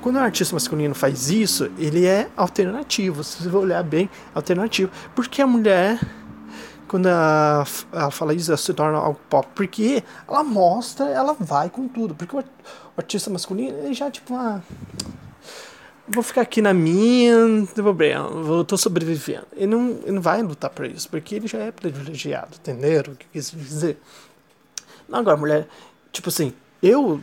Quando 0.00 0.16
um 0.16 0.20
artista 0.20 0.54
masculino 0.54 0.94
faz 0.94 1.30
isso, 1.30 1.70
ele 1.78 2.06
é 2.06 2.28
alternativo. 2.36 3.24
Se 3.24 3.42
você 3.42 3.56
olhar 3.56 3.82
bem, 3.82 4.08
alternativo. 4.34 4.90
Porque 5.14 5.42
a 5.42 5.46
mulher, 5.46 6.00
quando 6.86 7.08
ela, 7.08 7.64
ela 7.92 8.10
fala 8.10 8.34
isso, 8.34 8.50
ela 8.50 8.58
se 8.58 8.72
torna 8.72 8.98
algo 8.98 9.18
pop. 9.28 9.48
Porque 9.54 10.04
ela 10.28 10.44
mostra, 10.44 11.06
ela 11.06 11.34
vai 11.38 11.70
com 11.70 11.88
tudo. 11.88 12.14
Porque 12.14 12.36
o, 12.36 12.40
o 12.40 12.44
artista 12.96 13.30
masculino, 13.30 13.76
ele 13.78 13.94
já, 13.94 14.10
tipo, 14.10 14.34
ah, 14.34 14.62
vou 16.06 16.22
ficar 16.22 16.42
aqui 16.42 16.60
na 16.60 16.74
minha, 16.74 17.36
não 17.36 17.66
tem 17.66 17.84
eu 17.84 18.64
tô 18.64 18.76
sobrevivendo. 18.76 19.46
Ele 19.54 19.66
não, 19.66 19.90
ele 20.02 20.12
não 20.12 20.22
vai 20.22 20.42
lutar 20.42 20.70
por 20.70 20.86
isso, 20.86 21.08
porque 21.08 21.34
ele 21.34 21.46
já 21.46 21.58
é 21.58 21.72
privilegiado, 21.72 22.56
entenderam 22.56 23.14
o 23.14 23.16
que 23.16 23.26
quis 23.32 23.50
dizer? 23.50 23.98
Não, 25.08 25.18
agora, 25.18 25.36
mulher, 25.36 25.68
tipo 26.12 26.28
assim, 26.28 26.52
eu, 26.82 27.20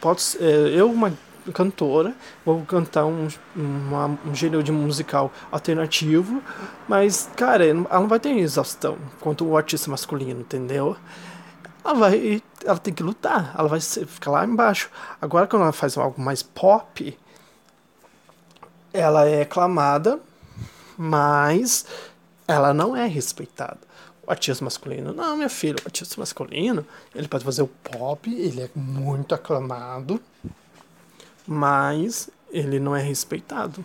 posso, 0.00 0.36
é, 0.40 0.70
eu, 0.74 0.90
uma 0.90 1.12
cantora, 1.52 2.14
vou 2.44 2.64
cantar 2.64 3.04
um, 3.04 3.28
uma, 3.54 4.18
um 4.24 4.34
gênero 4.34 4.62
de 4.62 4.72
musical 4.72 5.32
alternativo, 5.50 6.42
mas, 6.88 7.30
cara, 7.36 7.66
ela 7.66 8.00
não 8.00 8.08
vai 8.08 8.20
ter 8.20 8.30
exaustão 8.30 8.96
quanto 9.20 9.46
o 9.46 9.56
artista 9.56 9.90
masculino, 9.90 10.40
entendeu? 10.40 10.96
Ela 11.84 11.94
vai, 11.94 12.42
ela 12.64 12.78
tem 12.78 12.94
que 12.94 13.02
lutar, 13.02 13.54
ela 13.58 13.68
vai 13.68 13.80
ficar 13.80 14.30
lá 14.30 14.44
embaixo. 14.44 14.90
Agora, 15.20 15.46
quando 15.46 15.62
ela 15.62 15.72
faz 15.72 15.96
algo 15.98 16.20
mais 16.20 16.42
pop, 16.42 17.16
ela 18.92 19.26
é 19.26 19.42
aclamada, 19.42 20.18
mas 20.96 21.84
ela 22.46 22.72
não 22.72 22.96
é 22.96 23.06
respeitada. 23.06 23.78
O 24.26 24.30
artista 24.30 24.64
masculino, 24.64 25.12
não, 25.12 25.36
minha 25.36 25.50
filha, 25.50 25.76
o 25.82 25.86
artista 25.86 26.18
masculino, 26.18 26.86
ele 27.14 27.28
pode 27.28 27.44
fazer 27.44 27.60
o 27.60 27.66
pop, 27.66 28.32
ele 28.32 28.62
é 28.62 28.70
muito 28.74 29.34
aclamado, 29.34 30.18
mas 31.46 32.28
ele 32.50 32.78
não 32.78 32.94
é 32.94 33.02
respeitado. 33.02 33.84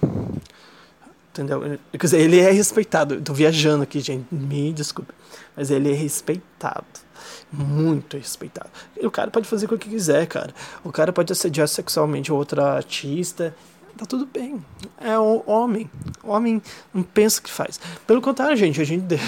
Entendeu? 1.32 1.80
Quer 1.92 1.98
dizer, 1.98 2.20
ele 2.22 2.40
é 2.40 2.52
respeitado. 2.52 3.16
Eu 3.16 3.22
tô 3.22 3.34
viajando 3.34 3.84
aqui, 3.84 4.00
gente, 4.00 4.28
me 4.34 4.74
desculpe. 4.74 5.14
Mas 5.56 5.70
ele 5.72 5.92
é 5.92 5.96
respeitado. 5.96 6.86
Muito 7.52 8.18
respeitado. 8.18 8.70
E 9.00 9.06
o 9.06 9.12
cara 9.12 9.32
pode 9.32 9.48
fazer 9.48 9.66
o 9.66 9.78
que 9.78 9.90
quiser, 9.90 10.28
cara. 10.28 10.54
O 10.84 10.92
cara 10.92 11.14
pode 11.14 11.32
assediar 11.32 11.68
sexualmente 11.68 12.32
outra 12.32 12.74
artista 12.76 13.56
tá 14.00 14.06
tudo 14.06 14.26
bem. 14.26 14.64
É 14.98 15.20
o 15.20 15.44
homem. 15.46 15.90
O 16.24 16.30
homem 16.30 16.62
não 16.94 17.04
pensa 17.04 17.42
que 17.42 17.52
faz. 17.52 17.80
Pelo 18.08 18.22
contrário, 18.22 18.56
gente, 18.56 18.80
a 18.80 18.84
gente. 18.86 19.06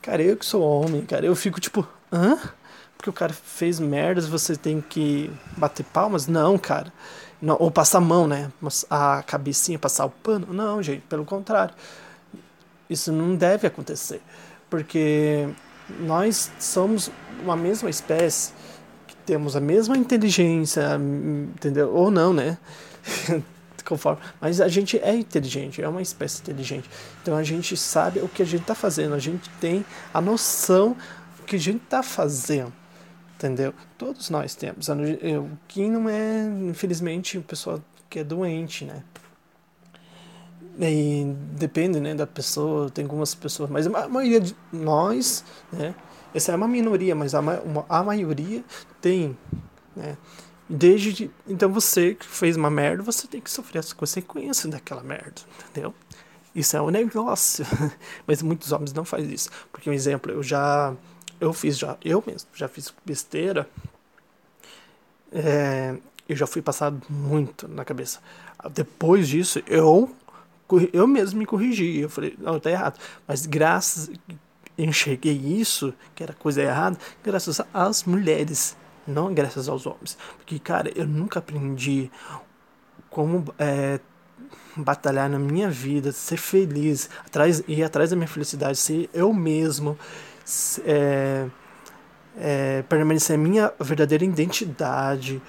Cara, 0.00 0.22
eu 0.22 0.36
que 0.36 0.44
sou 0.44 0.62
homem, 0.62 1.06
cara, 1.06 1.24
eu 1.24 1.36
fico 1.36 1.60
tipo, 1.60 1.86
hã? 2.12 2.36
Porque 2.96 3.08
o 3.08 3.12
cara 3.12 3.32
fez 3.32 3.78
merdas, 3.78 4.26
você 4.26 4.56
tem 4.56 4.80
que 4.80 5.30
bater 5.56 5.84
palmas? 5.84 6.26
Não, 6.26 6.58
cara. 6.58 6.92
Não, 7.42 7.56
ou 7.58 7.72
passar 7.72 7.98
a 7.98 8.00
mão, 8.00 8.28
né? 8.28 8.52
A 8.88 9.22
cabecinha, 9.26 9.76
passar 9.78 10.06
o 10.06 10.10
pano? 10.10 10.46
Não, 10.52 10.80
gente, 10.80 11.02
pelo 11.08 11.24
contrário. 11.24 11.74
Isso 12.88 13.10
não 13.10 13.34
deve 13.34 13.66
acontecer. 13.66 14.22
Porque 14.70 15.48
nós 16.00 16.52
somos 16.60 17.10
uma 17.42 17.56
mesma 17.56 17.90
espécie, 17.90 18.52
temos 19.26 19.56
a 19.56 19.60
mesma 19.60 19.96
inteligência, 19.96 20.82
entendeu? 21.54 21.92
Ou 21.92 22.10
não, 22.10 22.32
né? 22.32 22.58
conforme. 23.84 24.20
Mas 24.40 24.60
a 24.60 24.68
gente 24.68 24.98
é 24.98 25.14
inteligente, 25.14 25.82
é 25.82 25.88
uma 25.88 26.00
espécie 26.00 26.40
inteligente. 26.40 26.88
Então 27.20 27.36
a 27.36 27.42
gente 27.42 27.76
sabe 27.76 28.20
o 28.20 28.28
que 28.28 28.42
a 28.42 28.46
gente 28.46 28.62
está 28.62 28.74
fazendo, 28.74 29.14
a 29.14 29.18
gente 29.18 29.50
tem 29.60 29.84
a 30.14 30.20
noção 30.20 30.96
do 31.38 31.44
que 31.44 31.56
a 31.56 31.58
gente 31.58 31.82
está 31.82 32.02
fazendo. 32.02 32.72
Entendeu? 33.42 33.74
Todos 33.98 34.30
nós 34.30 34.54
temos. 34.54 34.88
O 34.88 35.58
que 35.66 35.88
não 35.88 36.08
é, 36.08 36.44
infelizmente, 36.68 37.40
pessoa 37.40 37.82
que 38.08 38.20
é 38.20 38.24
doente, 38.24 38.84
né? 38.84 39.02
E 40.78 41.24
depende 41.58 41.98
né, 41.98 42.14
da 42.14 42.26
pessoa, 42.26 42.88
tem 42.88 43.04
algumas 43.04 43.34
pessoas, 43.34 43.68
mas 43.68 43.86
a 43.88 44.08
maioria 44.08 44.40
de 44.40 44.54
nós, 44.72 45.44
né? 45.72 45.92
Essa 46.32 46.52
é 46.52 46.56
uma 46.56 46.68
minoria, 46.68 47.16
mas 47.16 47.34
a, 47.34 47.40
a 47.88 48.02
maioria 48.04 48.64
tem, 49.00 49.36
né? 49.96 50.16
Desde 50.68 51.28
então 51.46 51.70
você 51.70 52.14
que 52.14 52.24
fez 52.24 52.56
uma 52.56 52.70
merda, 52.70 53.02
você 53.02 53.26
tem 53.26 53.40
que 53.40 53.50
sofrer 53.50 53.80
as 53.80 53.92
consequências 53.92 54.70
daquela 54.72 55.02
merda, 55.02 55.42
entendeu? 55.68 55.92
Isso 56.54 56.76
é 56.76 56.80
um 56.80 56.90
negócio. 56.90 57.66
Mas 58.26 58.40
muitos 58.40 58.72
homens 58.72 58.92
não 58.92 59.04
fazem 59.04 59.32
isso. 59.32 59.50
Porque 59.70 59.88
um 59.88 59.92
exemplo, 59.92 60.30
eu 60.30 60.42
já 60.42 60.94
eu 61.42 61.52
fiz 61.52 61.76
já, 61.76 61.96
eu 62.04 62.22
mesmo 62.24 62.48
já 62.54 62.68
fiz 62.68 62.94
besteira. 63.04 63.68
É, 65.32 65.96
eu 66.28 66.36
já 66.36 66.46
fui 66.46 66.62
passado 66.62 67.02
muito 67.10 67.66
na 67.66 67.84
cabeça. 67.84 68.20
Depois 68.72 69.28
disso, 69.28 69.60
eu 69.66 70.14
eu 70.92 71.06
mesmo 71.06 71.40
me 71.40 71.44
corrigi. 71.44 71.98
Eu 71.98 72.08
falei, 72.08 72.34
não, 72.38 72.60
tá 72.60 72.70
errado. 72.70 72.98
Mas 73.26 73.44
graças 73.44 74.08
enxerguei 74.78 75.34
isso, 75.34 75.92
que 76.14 76.22
era 76.22 76.32
coisa 76.32 76.62
errada, 76.62 76.96
graças 77.22 77.60
às 77.74 78.04
mulheres 78.04 78.74
não 79.06 79.34
graças 79.34 79.68
aos 79.68 79.84
homens. 79.84 80.16
Porque, 80.36 80.60
cara, 80.60 80.90
eu 80.94 81.06
nunca 81.06 81.40
aprendi 81.40 82.08
como 83.10 83.44
é, 83.58 83.98
batalhar 84.76 85.28
na 85.28 85.40
minha 85.40 85.68
vida, 85.68 86.12
ser 86.12 86.36
feliz, 86.36 87.10
atrás, 87.26 87.62
ir 87.66 87.82
atrás 87.82 88.10
da 88.10 88.16
minha 88.16 88.28
felicidade, 88.28 88.78
ser 88.78 89.10
eu 89.12 89.32
mesmo, 89.34 89.98
é, 90.84 91.46
é, 92.38 92.82
permanecer 92.88 93.36
a 93.36 93.38
minha 93.38 93.72
verdadeira 93.78 94.24
identidade 94.24 95.40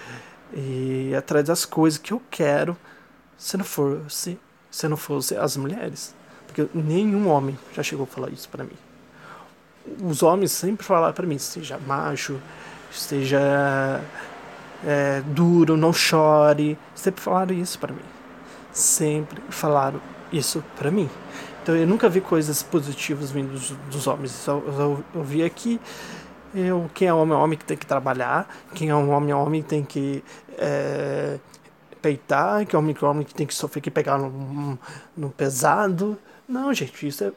e 0.54 1.14
atrás 1.16 1.46
das 1.46 1.66
coisas 1.66 1.98
que 1.98 2.14
eu 2.14 2.22
quero, 2.30 2.78
se 3.38 3.58
não 3.58 3.66
fosse, 3.66 4.40
se 4.70 4.88
não 4.88 4.98
fosse 4.98 5.36
as 5.36 5.58
mulheres. 5.58 6.16
Porque 6.46 6.68
nenhum 6.74 7.28
homem 7.28 7.58
já 7.74 7.82
chegou 7.82 8.04
a 8.04 8.08
falar 8.08 8.30
isso 8.30 8.48
para 8.50 8.64
mim. 8.64 8.78
Os 10.02 10.22
homens 10.22 10.52
sempre 10.52 10.86
falaram 10.86 11.14
para 11.14 11.26
mim, 11.26 11.38
seja 11.38 11.78
macho, 11.80 12.40
esteja 12.92 14.02
é, 14.86 15.22
duro, 15.26 15.76
não 15.76 15.92
chore. 15.92 16.78
Sempre 16.94 17.22
falaram 17.22 17.56
isso 17.56 17.80
para 17.80 17.94
mim. 17.94 18.06
Sempre 18.72 19.42
falaram 19.50 20.00
isso 20.32 20.64
para 20.78 20.92
mim. 20.92 21.10
Então 21.64 21.76
eu 21.78 21.88
nunca 21.88 22.10
vi 22.10 22.20
coisas 22.20 22.62
positivas 22.62 23.32
vindo 23.32 23.54
dos, 23.54 23.72
dos 23.90 24.06
homens. 24.06 24.46
Eu, 24.46 24.64
eu, 24.68 25.04
eu 25.16 25.24
vi 25.24 25.44
aqui 25.44 25.80
Eu, 26.54 26.90
quem 26.94 27.08
é 27.08 27.14
homem 27.14 27.34
é 27.34 27.38
homem 27.38 27.58
que 27.58 27.66
tem 27.66 27.78
que 27.78 27.86
trabalhar, 27.86 28.48
quem 28.76 28.90
é 28.90 28.96
um 28.96 29.10
homem 29.12 29.32
é 29.32 29.36
homem 29.36 29.64
tem 29.64 29.84
que 29.84 30.24
é, 30.58 31.40
peitar, 32.02 32.66
quem 32.68 32.78
é 32.78 32.80
homem 32.80 32.96
é 33.02 33.06
homem 33.06 33.26
que 33.26 33.34
tem 33.34 33.48
que 33.48 33.56
sofrer, 33.56 33.82
que 33.82 33.90
pegar 33.90 34.18
no, 34.20 34.78
no 35.18 35.30
pesado. 35.32 36.20
Não, 36.48 36.74
gente, 36.74 37.08
isso 37.08 37.24
é. 37.24 37.32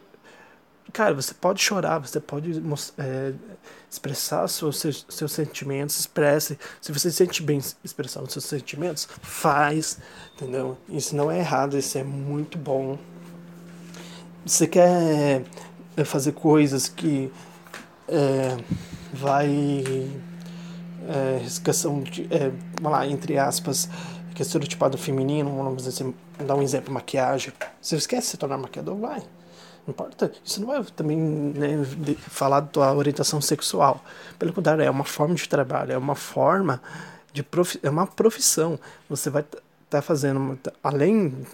Cara, 0.92 1.14
você 1.14 1.34
pode 1.34 1.62
chorar, 1.62 1.98
você 1.98 2.20
pode 2.20 2.62
é, 2.98 3.32
expressar 3.90 4.48
seus, 4.48 4.78
seus, 4.80 5.06
seus 5.08 5.32
sentimentos, 5.32 5.98
expresse. 6.00 6.58
Se 6.80 6.92
você 6.92 7.10
se 7.10 7.16
sente 7.16 7.42
bem 7.42 7.60
expressando 7.84 8.30
seus 8.30 8.44
sentimentos, 8.44 9.08
faz, 9.22 9.98
entendeu? 10.34 10.76
Isso 10.88 11.14
não 11.16 11.30
é 11.30 11.38
errado, 11.38 11.78
isso 11.78 11.96
é 11.98 12.04
muito 12.04 12.58
bom. 12.58 12.98
Você 14.46 14.68
quer 14.68 15.42
é, 15.96 16.04
fazer 16.04 16.30
coisas 16.30 16.86
que 16.86 17.32
é, 18.06 18.56
vai 19.12 20.08
é, 21.08 21.44
questão 21.64 22.00
de, 22.00 22.28
é, 22.30 22.52
vamos 22.80 22.92
lá, 22.92 23.04
entre 23.08 23.36
aspas, 23.38 23.88
que 24.36 24.42
é 24.42 24.44
estereotipado 24.44 24.96
feminino, 24.96 25.50
vamos 25.56 25.78
dizer 25.78 25.88
assim, 25.88 26.14
dar 26.46 26.54
um 26.54 26.62
exemplo, 26.62 26.94
maquiagem. 26.94 27.52
Você 27.82 27.98
quer 28.06 28.22
se 28.22 28.36
tornar 28.36 28.56
maquiador, 28.56 28.96
vai. 28.96 29.18
Não 29.84 29.92
importa. 29.92 30.30
Isso 30.44 30.60
não 30.60 30.68
vai 30.68 30.84
também 30.94 31.18
né, 31.18 31.84
falar 32.28 32.60
da 32.60 32.68
tua 32.68 32.94
orientação 32.94 33.40
sexual. 33.40 34.00
Pelo 34.38 34.52
contrário, 34.52 34.80
é 34.84 34.88
uma 34.88 35.04
forma 35.04 35.34
de 35.34 35.48
trabalho, 35.48 35.92
é 35.92 35.98
uma 35.98 36.14
forma 36.14 36.80
de 37.32 37.42
profi 37.42 37.80
é 37.82 37.90
uma 37.90 38.06
profissão. 38.06 38.78
Você 39.10 39.28
vai 39.28 39.42
estar 39.42 39.58
tá 39.90 40.00
fazendo, 40.00 40.56
além 40.84 41.30
de 41.30 41.46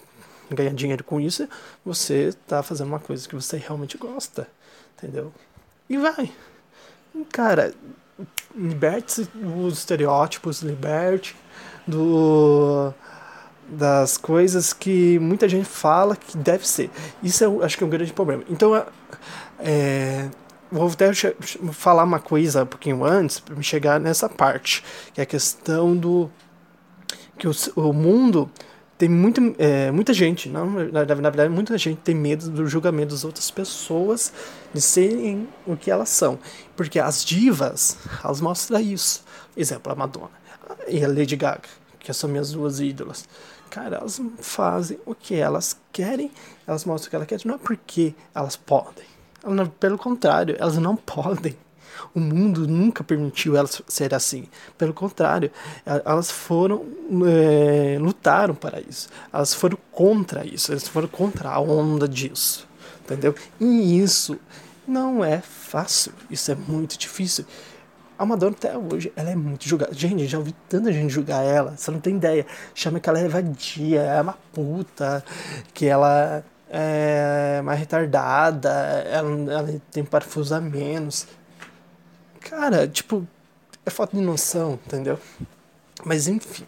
ganhar 0.55 0.73
dinheiro 0.75 1.05
com 1.05 1.21
isso, 1.21 1.49
você 1.85 2.29
está 2.29 2.63
fazendo 2.63 2.89
uma 2.89 3.01
coisa 3.01 3.29
que 3.29 3.35
você 3.35 3.57
realmente 3.57 3.97
gosta, 3.99 4.49
entendeu? 4.97 5.33
E 5.89 5.99
vai. 5.99 6.33
Cara, 7.31 7.75
liberte-se 8.55 9.25
dos 9.35 9.79
estereótipos, 9.79 10.63
liberte 10.63 11.37
do 11.87 12.93
das 13.69 14.19
coisas 14.19 14.73
que 14.73 15.19
muita 15.19 15.49
gente 15.49 15.65
fala 15.65 16.15
que 16.15 16.37
deve 16.37 16.67
ser. 16.67 16.91
Isso 17.23 17.43
eu 17.43 17.63
acho 17.65 17.79
que 17.79 17.85
é 17.85 17.87
um 17.87 17.91
grande 17.91 18.13
problema. 18.13 18.45
Então, 18.49 18.77
é, 18.77 18.85
é 19.59 20.29
vou 20.71 20.89
até 20.89 21.11
falar 21.73 22.05
uma 22.05 22.19
coisa 22.19 22.63
um 22.63 22.67
pouquinho 22.67 23.05
antes 23.05 23.39
para 23.39 23.55
me 23.55 23.63
chegar 23.63 24.01
nessa 24.01 24.29
parte, 24.29 24.83
que 25.13 25.21
é 25.21 25.25
a 25.25 25.27
questão 25.27 25.95
do 25.97 26.31
que 27.39 27.47
o, 27.47 27.53
o 27.77 27.93
mundo 27.93 28.51
tem 29.03 29.09
muito, 29.09 29.41
é, 29.59 29.91
muita 29.91 30.15
gente, 30.15 30.49
não, 30.49 30.65
na, 30.71 31.05
na 31.05 31.31
verdade, 31.31 31.49
muita 31.49 31.77
gente 31.77 31.99
tem 32.03 32.15
medo 32.15 32.49
do 32.49 32.69
julgamento 32.69 33.13
das 33.13 33.25
outras 33.25 33.51
pessoas 33.51 34.33
de 34.73 34.81
serem 34.81 35.49
o 35.67 35.77
que 35.77 35.91
elas 35.91 36.09
são. 36.09 36.39
Porque 36.77 37.01
as 37.01 37.25
divas, 37.25 37.99
elas 38.23 38.41
mostram 38.41 38.79
isso. 38.79 39.25
Exemplo, 39.57 39.91
a 39.91 39.97
Madonna 39.97 40.31
e 40.87 41.05
a 41.05 41.09
Lady 41.09 41.35
Gaga, 41.35 41.69
que 41.99 42.13
são 42.13 42.31
minhas 42.31 42.53
duas 42.53 42.79
ídolas. 42.79 43.29
Cara, 43.69 43.97
elas 43.97 44.23
fazem 44.39 45.01
o 45.05 45.17
que 45.17 45.35
elas 45.35 45.77
querem, 45.93 46.31
elas 46.65 46.85
mostram 46.85 47.09
o 47.09 47.11
que 47.11 47.17
elas 47.17 47.27
querem, 47.27 47.45
não 47.45 47.57
é 47.57 47.59
porque 47.59 48.15
elas 48.33 48.55
podem. 48.55 49.05
Pelo 49.81 49.99
contrário, 49.99 50.55
elas 50.61 50.79
não 50.79 50.95
podem. 51.05 51.57
O 52.15 52.21
mundo 52.21 52.67
nunca 52.67 53.03
permitiu 53.05 53.57
elas 53.57 53.83
ser 53.89 54.15
assim. 54.15 54.47
Pelo 54.77 54.93
contrário, 54.93 55.51
elas 55.85 56.31
foram 56.31 56.85
é, 57.27 57.99
lutaram 58.01 58.55
para 58.55 58.81
isso. 58.81 59.09
Elas 59.33 59.55
foram 59.55 59.79
contra 59.91 60.47
isso. 60.47 60.73
Elas 60.73 60.89
foram 60.89 61.09
contra 61.09 61.51
a 61.51 61.61
onda 61.61 62.09
disso, 62.09 62.69
entendeu? 63.05 63.35
E 63.61 63.99
isso 63.99 64.39
não 64.87 65.25
é 65.25 65.41
fácil. 65.41 66.13
Isso 66.31 66.51
é 66.51 66.55
muito 66.55 66.99
difícil. 66.99 67.45
A 68.19 68.25
Madonna 68.25 68.55
até 68.57 68.77
hoje, 68.79 69.13
ela 69.17 69.31
é 69.31 69.35
muito 69.35 69.69
julgada. 69.69 69.93
Gente, 69.93 70.27
já 70.27 70.39
ouvi 70.39 70.55
tanta 70.69 70.93
gente 70.93 71.11
julgar 71.13 71.43
ela, 71.45 71.77
você 71.77 71.91
não 71.91 71.99
tem 71.99 72.17
ideia. 72.17 72.47
Chama 72.75 73.01
que 73.01 73.09
ela 73.09 73.19
é 73.19 73.27
vadia, 73.27 74.01
é 74.01 74.21
uma 74.23 74.39
puta, 74.53 75.25
que 75.75 75.87
ela 75.87 76.45
é 76.71 77.61
mais 77.63 77.81
retardada, 77.81 78.71
ela, 79.11 79.53
ela 79.53 79.81
tem 79.91 80.05
parafuso 80.05 80.55
a 80.55 80.61
menos. 80.61 81.27
Cara, 82.49 82.87
tipo, 82.89 83.27
é 83.85 83.91
falta 83.91 84.17
de 84.17 84.23
noção, 84.23 84.79
entendeu? 84.87 85.19
Mas 86.05 86.29
enfim. 86.29 86.65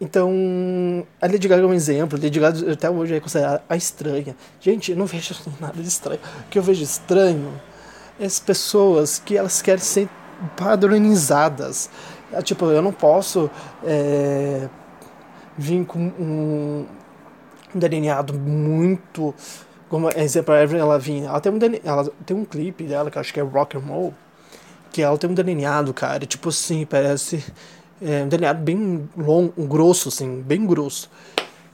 Então, 0.00 1.06
a 1.20 1.26
Lady 1.26 1.46
Gaga 1.46 1.62
é 1.62 1.66
um 1.66 1.74
exemplo. 1.74 2.18
A 2.18 2.22
Lady 2.22 2.40
Gaga 2.40 2.72
até 2.72 2.88
hoje 2.88 3.14
é 3.14 3.20
considerada 3.20 3.62
a 3.68 3.76
estranha. 3.76 4.34
Gente, 4.58 4.92
eu 4.92 4.96
não 4.96 5.06
vejo 5.06 5.34
nada 5.60 5.80
de 5.80 5.88
estranho. 5.88 6.20
O 6.46 6.48
que 6.48 6.58
eu 6.58 6.62
vejo 6.62 6.82
estranho 6.82 7.60
as 8.18 8.38
pessoas 8.38 9.18
que 9.18 9.36
elas 9.36 9.62
querem 9.62 9.82
ser 9.82 10.08
padronizadas. 10.56 11.90
É, 12.32 12.40
tipo, 12.42 12.66
eu 12.66 12.82
não 12.82 12.92
posso 12.92 13.50
é, 13.84 14.68
vir 15.56 15.84
com 15.84 15.98
um, 15.98 16.86
um 17.74 17.78
delineado 17.78 18.34
muito. 18.34 19.34
Como 19.90 20.08
exemplo, 20.08 20.54
a 20.54 20.62
Avril 20.62 20.86
Lavigne, 20.86 21.26
ela 21.26 21.40
tem 21.40 21.52
um 21.52 21.58
ela 21.84 22.08
tem 22.24 22.36
um 22.36 22.44
clipe 22.44 22.84
dela 22.84 23.10
que 23.10 23.18
acho 23.18 23.34
que 23.34 23.40
é 23.40 23.42
Rock 23.42 23.76
and 23.76 23.80
Roll, 23.80 24.14
que 24.92 25.02
ela 25.02 25.18
tem 25.18 25.28
um 25.28 25.34
delineado, 25.34 25.92
cara, 25.92 26.24
tipo 26.24 26.48
assim, 26.48 26.86
parece 26.86 27.44
é, 28.00 28.22
um 28.22 28.28
delineado 28.28 28.62
bem 28.62 29.10
longo, 29.16 29.66
grosso 29.66 30.08
assim, 30.08 30.42
bem 30.42 30.64
grosso. 30.64 31.10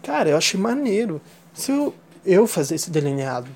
Cara, 0.02 0.30
eu 0.30 0.36
achei 0.38 0.58
maneiro. 0.58 1.20
Se 1.52 1.70
eu, 1.70 1.94
eu 2.24 2.46
fazer 2.46 2.76
esse 2.76 2.90
delineado 2.90 3.48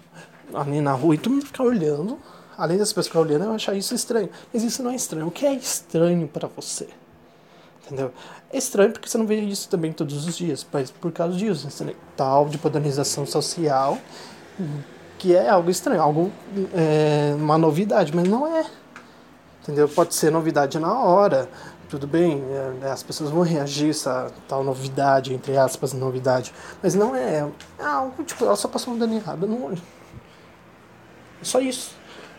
ali 0.53 0.83
na 0.83 0.92
rua 0.92 1.14
e 1.14 1.18
todo 1.18 1.33
mundo 1.33 1.46
ficar 1.46 1.64
olhando, 1.64 2.18
além 2.59 2.77
das 2.77 2.90
pessoas 2.90 3.07
ficarem 3.07 3.29
olhando, 3.29 3.44
eu 3.46 3.55
achar 3.55 3.75
isso 3.75 3.94
estranho. 3.94 4.29
Mas 4.53 4.62
isso 4.62 4.83
não 4.83 4.90
é 4.90 4.94
estranho. 4.94 5.27
O 5.27 5.31
que 5.31 5.46
é 5.46 5.55
estranho 5.55 6.29
para 6.29 6.46
você? 6.49 6.87
Entendeu? 7.87 8.12
É 8.53 8.59
estranho 8.59 8.92
porque 8.92 9.09
você 9.09 9.16
não 9.16 9.27
vê 9.27 9.40
isso 9.40 9.70
também 9.70 9.90
todos 9.90 10.27
os 10.27 10.37
dias, 10.37 10.66
mas 10.70 10.90
por 10.90 11.11
causa 11.12 11.35
disso, 11.35 11.66
né? 11.83 11.94
tal 12.14 12.46
de 12.46 12.59
padronização 12.59 13.25
social, 13.25 13.99
que 15.18 15.34
é 15.34 15.48
algo 15.48 15.70
estranho, 15.70 16.00
algo 16.00 16.32
é, 16.74 17.34
uma 17.36 17.58
novidade, 17.58 18.14
mas 18.14 18.28
não 18.28 18.46
é. 18.46 18.64
Entendeu? 19.62 19.88
Pode 19.88 20.14
ser 20.14 20.30
novidade 20.30 20.78
na 20.78 20.98
hora, 20.98 21.48
tudo 21.88 22.06
bem, 22.06 22.42
é, 22.82 22.90
as 22.90 23.02
pessoas 23.02 23.30
vão 23.30 23.42
reagir 23.42 23.88
a 23.88 23.90
essa 23.90 24.32
tal 24.48 24.64
novidade, 24.64 25.34
entre 25.34 25.56
aspas, 25.56 25.92
novidade, 25.92 26.52
mas 26.82 26.94
não 26.94 27.14
é, 27.14 27.46
é 27.78 27.84
algo 27.84 28.22
tipo, 28.24 28.44
ela 28.44 28.56
só 28.56 28.68
passou 28.68 28.94
um 28.94 28.98
dano 28.98 29.14
errado 29.14 29.46
no 29.46 29.66
olho. 29.66 29.82
É 31.40 31.44
só 31.44 31.60
isso. 31.60 31.94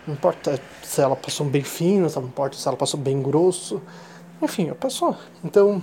Não 0.08 0.16
importa 0.16 0.60
se 0.84 1.02
ela 1.02 1.16
passou 1.16 1.46
bem 1.46 1.64
fino, 1.64 2.10
não 2.10 2.24
importa 2.24 2.58
se 2.58 2.68
ela 2.68 2.78
passou 2.78 3.00
bem 3.00 3.22
grosso. 3.22 3.82
Enfim, 4.42 4.68
ela 4.68 4.76
passou. 4.76 5.16
Então, 5.44 5.82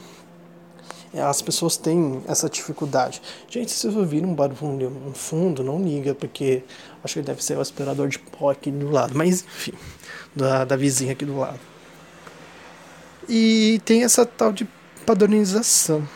as 1.14 1.40
pessoas 1.40 1.76
têm 1.76 2.22
essa 2.26 2.48
dificuldade. 2.48 3.22
Gente, 3.48 3.70
se 3.70 3.90
você 3.90 3.98
ouvir 3.98 4.24
um 4.24 4.34
barulho 4.34 4.90
no 4.90 5.14
fundo, 5.14 5.62
não 5.62 5.82
liga, 5.82 6.14
porque 6.14 6.62
acho 7.02 7.14
que 7.14 7.22
deve 7.22 7.42
ser 7.42 7.56
o 7.56 7.60
aspirador 7.60 8.08
de 8.08 8.18
pó 8.18 8.50
aqui 8.50 8.70
do 8.70 8.90
lado. 8.90 9.16
Mas, 9.16 9.42
enfim, 9.42 9.72
da, 10.34 10.64
da 10.64 10.76
vizinha 10.76 11.12
aqui 11.12 11.24
do 11.24 11.38
lado. 11.38 11.60
E 13.28 13.80
tem 13.84 14.04
essa 14.04 14.24
tal 14.24 14.52
de 14.52 14.68
padronização. 15.06 16.06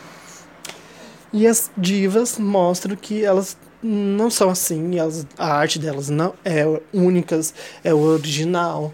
E 1.31 1.47
as 1.47 1.71
divas 1.75 2.37
mostram 2.37 2.95
que 2.95 3.23
elas 3.23 3.57
não 3.81 4.29
são 4.29 4.49
assim, 4.49 4.97
elas, 4.97 5.27
a 5.37 5.53
arte 5.53 5.77
delas 5.77 6.09
não 6.09 6.33
é 6.45 6.63
únicas, 6.93 7.53
é 7.83 7.93
original 7.93 8.93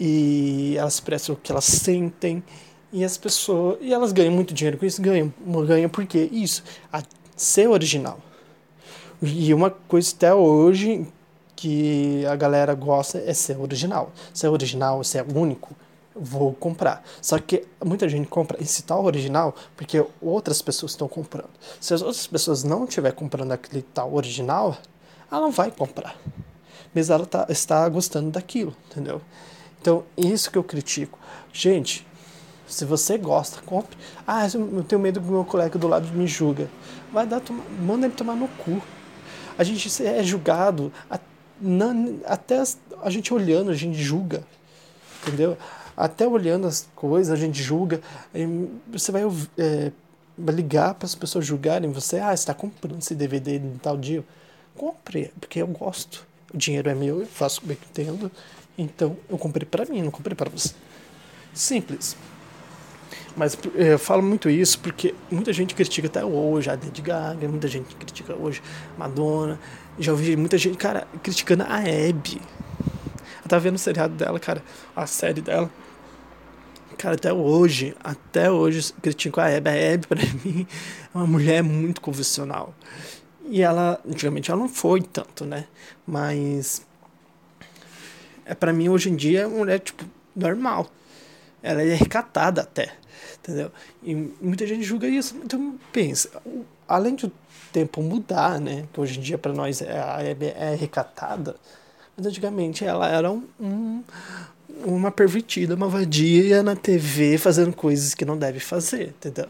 e 0.00 0.74
elas 0.78 0.94
expressam 0.94 1.34
o 1.34 1.38
que 1.38 1.52
elas 1.52 1.64
sentem 1.64 2.42
e 2.92 3.04
as 3.04 3.16
pessoas 3.16 3.78
e 3.80 3.92
elas 3.92 4.12
ganham 4.12 4.32
muito 4.32 4.52
dinheiro 4.52 4.78
com 4.78 4.86
isso, 4.86 5.00
ganham, 5.00 5.32
ganham 5.66 5.88
porque 5.88 6.28
isso, 6.30 6.62
a, 6.92 7.02
ser 7.36 7.68
original. 7.68 8.18
E 9.22 9.54
uma 9.54 9.70
coisa 9.70 10.12
até 10.14 10.34
hoje 10.34 11.06
que 11.54 12.26
a 12.26 12.34
galera 12.34 12.74
gosta 12.74 13.18
é 13.18 13.32
ser 13.32 13.58
original. 13.58 14.10
Ser 14.34 14.48
original, 14.48 15.02
ser 15.04 15.24
único 15.32 15.76
vou 16.14 16.52
comprar. 16.54 17.04
Só 17.20 17.38
que 17.38 17.64
muita 17.84 18.08
gente 18.08 18.28
compra 18.28 18.62
esse 18.62 18.82
tal 18.82 19.04
original 19.04 19.54
porque 19.76 20.04
outras 20.20 20.60
pessoas 20.62 20.92
estão 20.92 21.08
comprando. 21.08 21.50
Se 21.80 21.94
as 21.94 22.02
outras 22.02 22.26
pessoas 22.26 22.62
não 22.62 22.84
estiver 22.84 23.12
comprando 23.12 23.52
aquele 23.52 23.82
tal 23.82 24.14
original, 24.14 24.76
ela 25.30 25.40
não 25.40 25.50
vai 25.50 25.70
comprar. 25.70 26.16
Mas 26.94 27.10
ela 27.10 27.24
tá, 27.24 27.46
está 27.48 27.88
gostando 27.88 28.30
daquilo, 28.30 28.76
entendeu? 28.90 29.20
Então, 29.80 30.04
isso 30.16 30.50
que 30.50 30.58
eu 30.58 30.64
critico. 30.64 31.18
Gente, 31.52 32.06
se 32.72 32.84
você 32.84 33.18
gosta, 33.18 33.60
compre. 33.62 33.96
Ah, 34.26 34.46
eu 34.46 34.84
tenho 34.84 35.00
medo 35.00 35.20
que 35.20 35.26
meu 35.26 35.44
colega 35.44 35.78
do 35.78 35.88
lado 35.88 36.08
me 36.12 36.26
julga. 36.26 36.68
Vai 37.12 37.26
dar, 37.26 37.42
manda 37.80 38.06
ele 38.06 38.14
tomar 38.14 38.34
no 38.34 38.48
cu. 38.48 38.82
A 39.58 39.64
gente 39.64 39.88
é 40.04 40.22
julgado, 40.22 40.92
até 42.24 42.62
a 43.02 43.10
gente 43.10 43.32
olhando, 43.32 43.70
a 43.70 43.74
gente 43.74 44.02
julga. 44.02 44.42
Entendeu? 45.22 45.56
até 45.96 46.26
olhando 46.26 46.66
as 46.66 46.88
coisas, 46.94 47.32
a 47.32 47.36
gente 47.36 47.62
julga. 47.62 48.00
Você 48.90 49.12
vai 49.12 49.22
é, 49.58 49.92
ligar 50.38 50.94
para 50.94 51.06
as 51.06 51.14
pessoas 51.14 51.46
julgarem 51.46 51.90
você. 51.90 52.18
Ah, 52.18 52.34
está 52.34 52.54
comprando 52.54 53.00
esse 53.00 53.14
DVD 53.14 53.56
em 53.56 53.78
tal 53.80 53.96
dia. 53.96 54.24
Compre, 54.76 55.32
porque 55.38 55.60
eu 55.60 55.66
gosto. 55.66 56.26
O 56.52 56.56
dinheiro 56.56 56.88
é 56.88 56.94
meu, 56.94 57.20
eu 57.20 57.26
faço 57.26 57.60
o 57.64 57.68
que 57.68 57.72
entendo. 57.72 58.30
Então 58.76 59.16
eu 59.28 59.38
comprei 59.38 59.66
para 59.66 59.84
mim, 59.84 60.02
não 60.02 60.10
comprei 60.10 60.34
para 60.34 60.50
você. 60.50 60.74
Simples. 61.52 62.16
Mas 63.36 63.56
eu 63.74 63.98
falo 63.98 64.22
muito 64.22 64.50
isso 64.50 64.78
porque 64.80 65.14
muita 65.30 65.52
gente 65.52 65.74
critica 65.74 66.06
até 66.06 66.24
hoje 66.24 66.68
a 66.68 66.72
Lady 66.72 67.00
Gaga, 67.00 67.48
muita 67.48 67.66
gente 67.66 67.94
critica 67.96 68.34
hoje 68.34 68.62
Madonna. 68.98 69.58
Já 69.98 70.12
ouvi 70.12 70.36
muita 70.36 70.58
gente, 70.58 70.76
cara, 70.76 71.06
criticando 71.22 71.62
a 71.62 71.76
Abby. 71.78 72.40
Eu 73.42 73.48
tava 73.48 73.60
vendo 73.60 73.76
o 73.76 73.78
seriado 73.78 74.14
dela, 74.14 74.38
cara, 74.38 74.62
a 74.94 75.06
série 75.06 75.40
dela. 75.40 75.70
Cara, 76.98 77.14
até 77.14 77.32
hoje, 77.32 77.96
até 78.04 78.50
hoje 78.50 78.92
critico 79.02 79.40
a 79.40 79.46
Abby. 79.46 79.70
A 79.70 79.94
Abby, 79.94 80.06
pra 80.06 80.18
mim, 80.44 80.66
é 81.14 81.18
uma 81.18 81.26
mulher 81.26 81.62
muito 81.62 82.00
convencional. 82.00 82.74
E 83.48 83.62
ela, 83.62 83.98
antigamente, 84.06 84.50
ela 84.50 84.60
não 84.60 84.68
foi 84.68 85.00
tanto, 85.00 85.44
né? 85.44 85.66
Mas. 86.06 86.86
É 88.44 88.54
para 88.54 88.72
mim, 88.72 88.88
hoje 88.88 89.08
em 89.10 89.16
dia, 89.16 89.42
é 89.42 89.46
uma 89.46 89.58
mulher, 89.58 89.80
tipo, 89.80 90.04
normal. 90.34 90.90
Ela 91.62 91.82
é 91.82 91.94
recatada 91.94 92.60
até 92.62 93.01
entendeu? 93.38 93.70
E 94.02 94.14
muita 94.14 94.66
gente 94.66 94.82
julga 94.82 95.08
isso. 95.08 95.36
Então, 95.44 95.78
pensa, 95.92 96.30
além 96.88 97.14
de 97.14 97.26
o 97.26 97.32
tempo 97.72 98.02
mudar, 98.02 98.60
né? 98.60 98.86
Que 98.92 99.00
hoje 99.00 99.18
em 99.18 99.22
dia 99.22 99.38
para 99.38 99.52
nós 99.52 99.80
é, 99.82 100.36
é, 100.40 100.70
é 100.72 100.74
recatada, 100.74 101.56
mas 102.16 102.26
antigamente 102.26 102.84
ela 102.84 103.08
era 103.08 103.30
um, 103.30 103.44
um, 103.60 104.02
uma 104.84 105.10
pervertida, 105.10 105.74
uma 105.74 105.88
vadia 105.88 106.62
na 106.62 106.76
TV 106.76 107.38
fazendo 107.38 107.74
coisas 107.74 108.14
que 108.14 108.24
não 108.24 108.36
deve 108.36 108.60
fazer, 108.60 109.08
entendeu? 109.08 109.48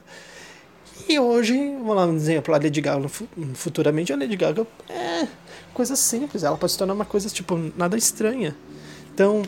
E 1.08 1.18
hoje, 1.18 1.54
vamos 1.54 1.96
lá, 1.96 2.06
um 2.06 2.14
exemplo, 2.14 2.54
a 2.54 2.58
Lady 2.58 2.80
Gaga, 2.80 3.08
futuramente 3.54 4.12
a 4.12 4.16
Lady 4.16 4.36
Gaga 4.36 4.66
é 4.88 5.26
coisa 5.74 5.96
simples, 5.96 6.44
ela 6.44 6.56
pode 6.56 6.72
se 6.72 6.78
tornar 6.78 6.94
uma 6.94 7.04
coisa, 7.04 7.28
tipo, 7.28 7.56
nada 7.76 7.96
estranha. 7.96 8.54
Então, 9.12 9.42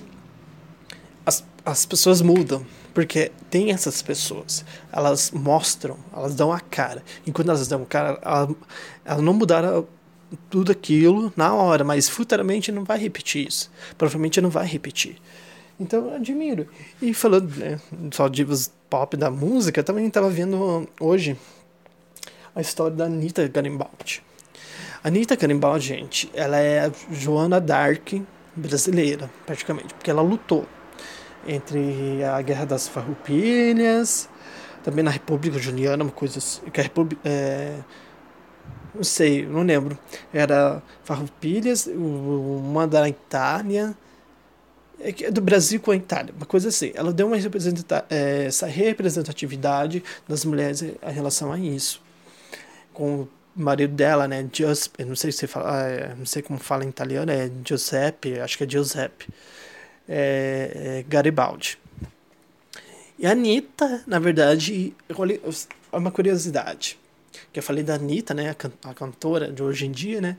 as, 1.24 1.44
as 1.64 1.86
pessoas 1.86 2.20
mudam, 2.20 2.66
porque 2.94 3.32
tem 3.50 3.72
essas 3.72 4.00
pessoas, 4.00 4.64
elas 4.92 5.32
mostram, 5.32 5.98
elas 6.16 6.34
dão 6.34 6.52
a 6.52 6.60
cara. 6.60 7.02
E 7.26 7.32
quando 7.32 7.48
elas 7.48 7.66
dão 7.66 7.82
a 7.82 7.86
cara, 7.86 8.18
elas, 8.22 8.56
elas 9.04 9.22
não 9.22 9.34
mudaram 9.34 9.86
tudo 10.48 10.72
aquilo 10.72 11.32
na 11.36 11.52
hora, 11.52 11.82
mas 11.84 12.08
futuramente 12.08 12.70
não 12.70 12.84
vai 12.84 12.98
repetir 12.98 13.48
isso. 13.48 13.70
Provavelmente 13.98 14.40
não 14.40 14.48
vai 14.48 14.66
repetir. 14.66 15.16
Então 15.78 16.06
eu 16.06 16.14
admiro. 16.14 16.68
E 17.02 17.12
falando 17.12 17.50
né, 17.56 17.80
só 18.12 18.28
divas 18.28 18.72
pop 18.88 19.16
da 19.16 19.30
música, 19.30 19.82
também 19.82 20.06
estava 20.06 20.30
vendo 20.30 20.88
hoje 21.00 21.36
a 22.54 22.60
história 22.60 22.96
da 22.96 23.06
Anitta 23.06 23.46
Garibaldi. 23.48 24.22
A 25.02 25.08
Anitta 25.08 25.34
Garibaldi, 25.34 25.88
gente, 25.88 26.30
ela 26.32 26.58
é 26.58 26.90
Joana 27.10 27.60
Dark 27.60 28.14
brasileira, 28.54 29.28
praticamente, 29.44 29.92
porque 29.94 30.10
ela 30.10 30.22
lutou 30.22 30.64
entre 31.46 32.22
a 32.24 32.40
Guerra 32.42 32.64
das 32.64 32.88
Farroupilhas, 32.88 34.28
também 34.82 35.04
na 35.04 35.10
República 35.10 35.58
Juliana, 35.58 36.04
uma 36.04 36.12
coisa 36.12 36.38
assim, 36.38 36.60
que 36.70 36.80
a 36.80 36.82
República, 36.82 37.20
é, 37.24 37.78
não 38.94 39.02
sei, 39.02 39.46
não 39.46 39.62
lembro, 39.62 39.98
era 40.32 40.82
Farroupilhas, 41.02 41.86
uma 41.86 42.86
da 42.86 43.08
Itália, 43.08 43.96
é 45.00 45.30
do 45.30 45.40
Brasil 45.40 45.80
com 45.80 45.90
a 45.90 45.96
Itália, 45.96 46.32
uma 46.36 46.46
coisa 46.46 46.68
assim. 46.68 46.92
Ela 46.94 47.12
deu 47.12 47.26
uma 47.26 47.36
é, 47.36 48.44
essa 48.46 48.66
representatividade 48.66 50.02
das 50.28 50.44
mulheres 50.44 50.82
em 50.82 51.12
relação 51.12 51.52
a 51.52 51.58
isso. 51.58 52.00
Com 52.92 53.22
o 53.22 53.28
marido 53.56 53.94
dela, 53.94 54.28
né, 54.28 54.46
Giuseppe, 54.52 55.04
não 55.04 55.16
sei 55.16 55.32
se 55.32 55.46
fala, 55.46 55.88
é, 55.88 56.14
não 56.14 56.26
sei 56.26 56.42
como 56.42 56.58
fala 56.58 56.84
em 56.84 56.88
italiano, 56.88 57.30
é 57.30 57.50
Giuseppe, 57.64 58.38
acho 58.38 58.56
que 58.56 58.64
é 58.64 58.68
Giuseppe 58.68 59.28
é, 60.08 61.00
é 61.00 61.04
Garibaldi. 61.08 61.78
E 63.18 63.26
a 63.26 63.30
Anitta, 63.30 64.02
na 64.06 64.18
verdade, 64.18 64.94
é 65.08 65.96
uma 65.96 66.10
curiosidade. 66.10 66.98
Que 67.52 67.58
eu 67.60 67.62
falei 67.62 67.82
da 67.82 67.94
Anitta, 67.94 68.34
né, 68.34 68.50
a, 68.50 68.54
can 68.54 68.72
a 68.84 68.92
cantora 68.92 69.50
de 69.52 69.62
hoje 69.62 69.86
em 69.86 69.92
dia, 69.92 70.20
né? 70.20 70.36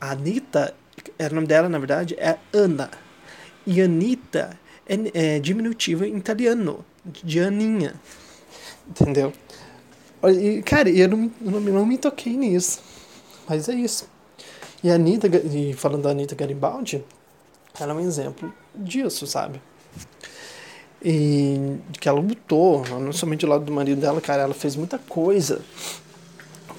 A 0.00 0.12
Anitta, 0.12 0.74
é, 1.18 1.26
o 1.26 1.34
nome 1.34 1.46
dela, 1.46 1.68
na 1.68 1.78
verdade, 1.78 2.14
é 2.18 2.38
Ana. 2.52 2.90
E 3.66 3.80
Anitta 3.80 4.58
é, 4.86 5.36
é 5.36 5.38
diminutivo 5.38 6.04
em 6.04 6.16
italiano, 6.16 6.84
de 7.04 7.40
Aninha. 7.40 7.94
Entendeu? 8.88 9.32
E, 10.24 10.62
cara, 10.62 10.90
eu 10.90 11.08
não, 11.08 11.30
não, 11.40 11.60
não 11.60 11.86
me 11.86 11.96
toquei 11.96 12.36
nisso. 12.36 12.80
Mas 13.48 13.68
é 13.68 13.74
isso. 13.74 14.08
E 14.82 14.90
a 14.90 14.94
Anitta, 14.94 15.28
e 15.28 15.72
falando 15.74 16.02
da 16.02 16.10
Anitta 16.10 16.34
Garibaldi, 16.34 17.04
ela 17.80 17.92
é 17.92 17.96
um 17.96 18.00
exemplo 18.00 18.52
disso, 18.74 19.26
sabe? 19.26 19.60
E 21.02 21.78
que 21.98 22.08
ela 22.08 22.20
lutou, 22.20 22.84
não 23.00 23.12
somente 23.12 23.46
do 23.46 23.50
lado 23.50 23.64
do 23.64 23.72
marido 23.72 24.00
dela, 24.00 24.20
cara, 24.20 24.42
ela 24.42 24.54
fez 24.54 24.76
muita 24.76 24.98
coisa 24.98 25.62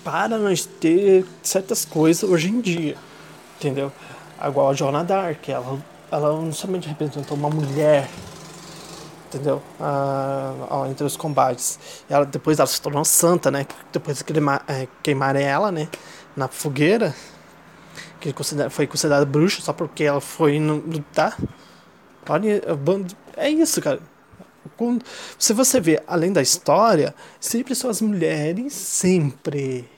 para 0.04 0.38
nós 0.38 0.66
ter 0.66 1.26
certas 1.42 1.86
coisas 1.86 2.24
hoje 2.24 2.50
em 2.50 2.62
dia, 2.62 2.96
entendeu? 3.58 3.92
Igual 4.44 4.70
a 4.70 4.74
Joana 4.74 5.04
Dark, 5.04 5.48
ela, 5.50 5.80
ela 6.12 6.42
não 6.42 6.52
somente 6.52 6.88
representou 6.88 7.38
uma 7.38 7.50
mulher, 7.50 8.10
entendeu? 9.28 9.62
Ah, 9.80 10.86
entre 10.90 11.06
os 11.06 11.16
combates. 11.16 11.80
Ela, 12.10 12.26
depois 12.26 12.60
ela 12.60 12.68
se 12.68 12.82
tornou 12.82 13.06
santa, 13.06 13.50
né? 13.50 13.66
Depois 13.92 14.22
que 14.22 14.34
é, 14.68 14.88
queimaram 15.04 15.40
ela, 15.40 15.72
né? 15.72 15.88
Na 16.36 16.48
fogueira, 16.48 17.16
que 18.22 18.34
foi 18.70 18.88
considerada 18.88 19.26
bruxa 19.26 19.62
só 19.62 19.74
porque 19.74 20.04
ela 20.04 20.22
foi 20.22 20.60
lutar. 20.60 21.38
Olha, 22.30 22.62
é 23.36 23.50
isso, 23.50 23.82
cara. 23.82 24.00
Se 25.38 25.54
você 25.54 25.80
vê 25.80 26.02
além 26.08 26.32
da 26.32 26.42
história, 26.42 27.14
sempre 27.40 27.76
são 27.76 27.90
as 27.90 28.02
mulheres, 28.02 28.74
sempre 28.74 29.90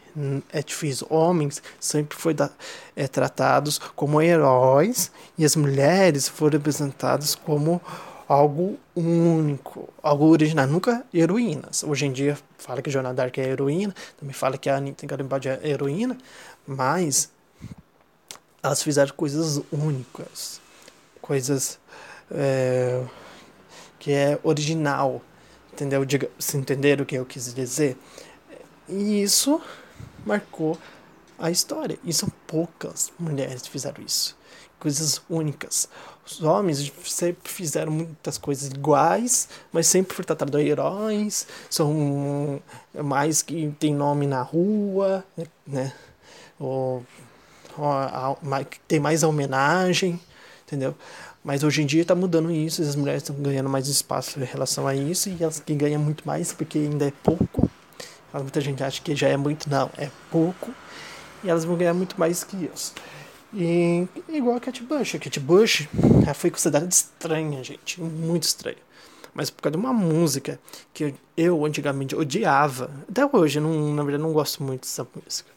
é 0.52 0.62
difícil. 0.62 1.08
Homens 1.10 1.62
sempre 1.80 2.18
foi 2.18 2.34
da, 2.34 2.50
é, 2.96 3.08
tratados 3.08 3.80
como 3.96 4.22
heróis 4.22 5.12
e 5.38 5.44
as 5.44 5.56
mulheres 5.56 6.28
foram 6.28 6.58
representadas 6.58 7.36
como 7.36 7.82
algo 8.28 8.78
único, 8.96 9.90
algo 10.02 10.28
original, 10.28 10.68
nunca 10.68 11.06
heroínas. 11.14 11.84
Hoje 11.84 12.06
em 12.06 12.12
dia 12.12 12.38
fala 12.58 12.82
que 12.82 12.90
Joana 12.90 13.14
Dark 13.14 13.38
é 13.38 13.50
heroína, 13.50 13.94
também 14.18 14.34
fala 14.34 14.58
que 14.58 14.70
a 14.70 14.78
Anitta 14.78 15.06
Garibaldi 15.06 15.50
é 15.50 15.60
heroína, 15.64 16.18
mas 16.66 17.30
elas 18.64 18.82
fizeram 18.82 19.14
coisas 19.14 19.62
únicas, 19.72 20.62
coisas 21.22 21.78
é, 22.32 23.04
que 24.00 24.12
é 24.12 24.40
original, 24.42 25.22
entendeu? 25.72 26.06
Diga, 26.06 26.30
se 26.40 26.58
o 26.58 27.06
que 27.06 27.16
eu 27.16 27.26
quis 27.26 27.54
dizer. 27.54 27.98
E 28.88 29.22
isso 29.22 29.62
marcou 30.26 30.78
a 31.38 31.52
história. 31.52 32.00
E 32.06 32.14
são 32.14 32.30
poucas 32.48 33.12
mulheres 33.20 33.64
que 33.64 33.70
fizeram 33.70 34.02
isso. 34.04 34.38
Coisas 34.80 35.22
únicas. 35.30 35.90
Os 36.26 36.42
homens 36.42 36.92
sempre 37.06 37.52
fizeram 37.52 37.92
muitas 37.92 38.38
coisas 38.38 38.70
iguais, 38.70 39.50
mas 39.72 39.88
sempre 39.88 40.16
foram 40.16 40.28
tratados 40.28 40.62
de 40.62 40.68
heróis, 40.68 41.48
são 41.70 42.62
mais 42.94 43.42
que 43.42 43.74
tem 43.80 43.94
nome 43.94 44.26
na 44.26 44.42
rua, 44.42 45.24
né? 45.68 45.94
Ou 46.60 47.06
tem 48.88 49.00
mais 49.00 49.24
a 49.24 49.28
homenagem, 49.28 50.20
entendeu? 50.66 50.96
Mas 51.44 51.64
hoje 51.64 51.82
em 51.82 51.86
dia 51.86 52.02
está 52.04 52.16
mudando 52.16 52.50
isso, 52.52 52.82
as 52.82 52.96
mulheres 52.96 53.22
estão 53.22 53.36
ganhando 53.36 53.70
mais 53.70 53.88
espaço 53.88 54.40
em 54.40 54.46
relação 54.46 54.88
a 54.88 54.96
isso, 54.96 55.30
e 55.30 55.38
elas 55.42 55.60
que 55.60 55.76
ganham 55.76 56.02
muito 56.02 56.26
mais 56.26 56.54
porque 56.54 56.78
ainda 56.78 57.08
é 57.08 57.14
pouco. 57.24 57.70
Muita 58.34 58.62
gente 58.62 58.84
acha 58.84 59.02
que 59.02 59.16
já 59.16 59.28
é 59.28 59.38
muito, 59.38 59.70
não, 59.70 59.92
é 59.98 60.10
pouco, 60.32 60.72
e 61.44 61.50
elas 61.50 61.66
vão 61.66 61.76
ganhar 61.76 61.94
muito 61.94 62.20
mais 62.20 62.44
que 62.44 62.70
isso. 62.74 62.94
E 63.54 64.08
igual 64.30 64.56
a 64.56 64.60
Kate 64.60 64.82
Bush, 64.82 65.16
a 65.16 65.20
Kate 65.20 65.40
Bush 65.40 65.88
foi 66.34 66.50
considerada 66.50 66.90
estranha, 66.90 67.64
gente, 67.64 68.02
muito 68.02 68.44
estranha. 68.44 68.78
Mas 69.36 69.50
por 69.50 69.62
causa 69.62 69.78
de 69.78 69.84
uma 69.84 69.94
música 69.94 70.60
que 70.94 71.14
eu 71.36 71.66
antigamente 71.66 72.16
odiava, 72.16 72.90
até 73.08 73.28
hoje, 73.32 73.60
não, 73.60 73.94
na 73.94 74.02
verdade, 74.02 74.24
não 74.24 74.34
gosto 74.34 74.64
muito 74.64 74.82
dessa 74.82 75.06
música. 75.16 75.53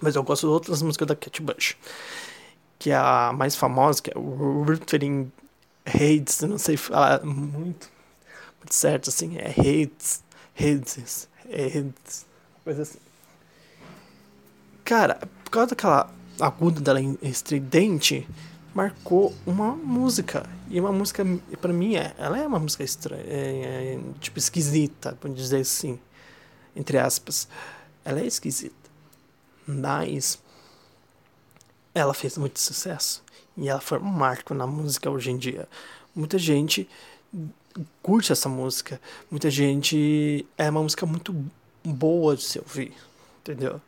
Mas 0.00 0.16
eu 0.16 0.22
gosto 0.22 0.46
de 0.46 0.52
outras 0.52 0.82
músicas 0.82 1.08
da 1.08 1.16
Kate 1.16 1.42
Bush. 1.42 1.76
Que 2.78 2.90
é 2.90 2.96
a 2.96 3.32
mais 3.34 3.54
famosa, 3.54 4.00
que 4.02 4.10
é 4.10 4.18
Wuthering 4.18 5.30
Heights, 5.86 6.40
não 6.42 6.58
sei 6.58 6.76
falar 6.76 7.24
muito, 7.24 7.88
muito 8.58 8.74
certo 8.74 9.10
assim, 9.10 9.36
é 9.38 9.54
Heights, 9.56 10.22
Heights, 10.58 11.28
Heights, 11.48 12.26
coisa 12.64 12.82
assim. 12.82 12.98
Cara, 14.84 15.18
por 15.44 15.50
causa 15.50 15.70
daquela 15.70 16.10
aguda 16.40 16.80
dela 16.80 17.00
estridente, 17.22 18.26
marcou 18.74 19.34
uma 19.46 19.74
música. 19.74 20.48
E 20.68 20.80
uma 20.80 20.92
música, 20.92 21.24
para 21.60 21.72
mim, 21.72 21.96
é, 21.96 22.14
ela 22.16 22.38
é 22.38 22.46
uma 22.46 22.58
música 22.58 22.84
estranha, 22.84 23.24
é, 23.26 23.94
é, 23.94 24.00
tipo 24.20 24.38
esquisita, 24.38 25.18
vamos 25.20 25.38
dizer 25.38 25.60
assim, 25.60 25.98
entre 26.74 26.98
aspas. 26.98 27.48
Ela 28.04 28.20
é 28.20 28.26
esquisita 28.26 28.79
mas 29.66 30.38
ela 31.94 32.14
fez 32.14 32.36
muito 32.38 32.58
sucesso. 32.60 33.22
E 33.56 33.68
ela 33.68 33.80
foi 33.80 33.98
um 33.98 34.04
marco 34.04 34.54
na 34.54 34.66
música 34.66 35.10
hoje 35.10 35.30
em 35.30 35.36
dia. 35.36 35.68
Muita 36.14 36.38
gente 36.38 36.88
curte 38.02 38.32
essa 38.32 38.48
música. 38.48 39.00
Muita 39.30 39.50
gente. 39.50 40.46
É 40.56 40.70
uma 40.70 40.82
música 40.82 41.06
muito 41.06 41.34
boa 41.84 42.36
de 42.36 42.42
se 42.42 42.58
ouvir. 42.58 42.94
Entendeu? 43.40 43.80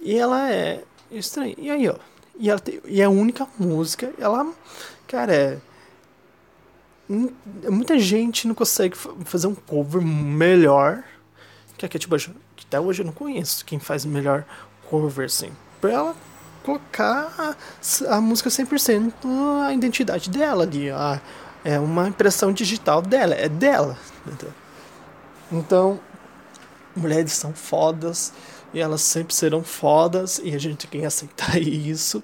E 0.00 0.16
ela 0.16 0.50
é 0.50 0.84
estranha. 1.10 1.54
E 1.58 1.70
aí, 1.70 1.88
ó. 1.88 1.96
E, 2.38 2.48
ela 2.48 2.60
tem, 2.60 2.80
e 2.84 3.00
é 3.00 3.04
a 3.04 3.10
única 3.10 3.46
música. 3.58 4.12
Ela. 4.18 4.52
Cara, 5.06 5.34
é. 5.34 5.58
Muita 7.70 7.98
gente 7.98 8.46
não 8.46 8.54
consegue 8.54 8.94
fazer 9.24 9.46
um 9.46 9.54
cover 9.54 10.02
melhor 10.02 11.02
que 11.76 11.86
a 11.86 11.88
Kate 11.88 12.06
Bush. 12.06 12.30
Que 12.54 12.66
até 12.66 12.78
hoje 12.78 13.00
eu 13.02 13.06
não 13.06 13.12
conheço 13.12 13.64
quem 13.64 13.78
faz 13.78 14.04
melhor 14.04 14.44
cover, 14.88 15.26
assim. 15.26 15.50
Pra 15.80 15.92
ela 15.92 16.16
colocar 16.64 17.32
a, 17.38 18.16
a 18.16 18.20
música 18.20 18.50
100% 18.50 19.12
a 19.66 19.72
identidade 19.72 20.28
dela 20.30 20.64
ali. 20.64 20.90
A, 20.90 21.20
é 21.64 21.78
uma 21.78 22.08
impressão 22.08 22.52
digital 22.52 23.02
dela, 23.02 23.34
é 23.34 23.48
dela. 23.48 23.98
Então, 25.50 26.00
mulheres 26.94 27.32
são 27.32 27.52
fodas 27.52 28.32
e 28.72 28.80
elas 28.80 29.00
sempre 29.00 29.34
serão 29.34 29.62
fodas 29.62 30.40
e 30.42 30.54
a 30.54 30.58
gente 30.58 30.86
tem 30.86 31.00
que 31.00 31.06
aceitar 31.06 31.58
isso 31.60 32.22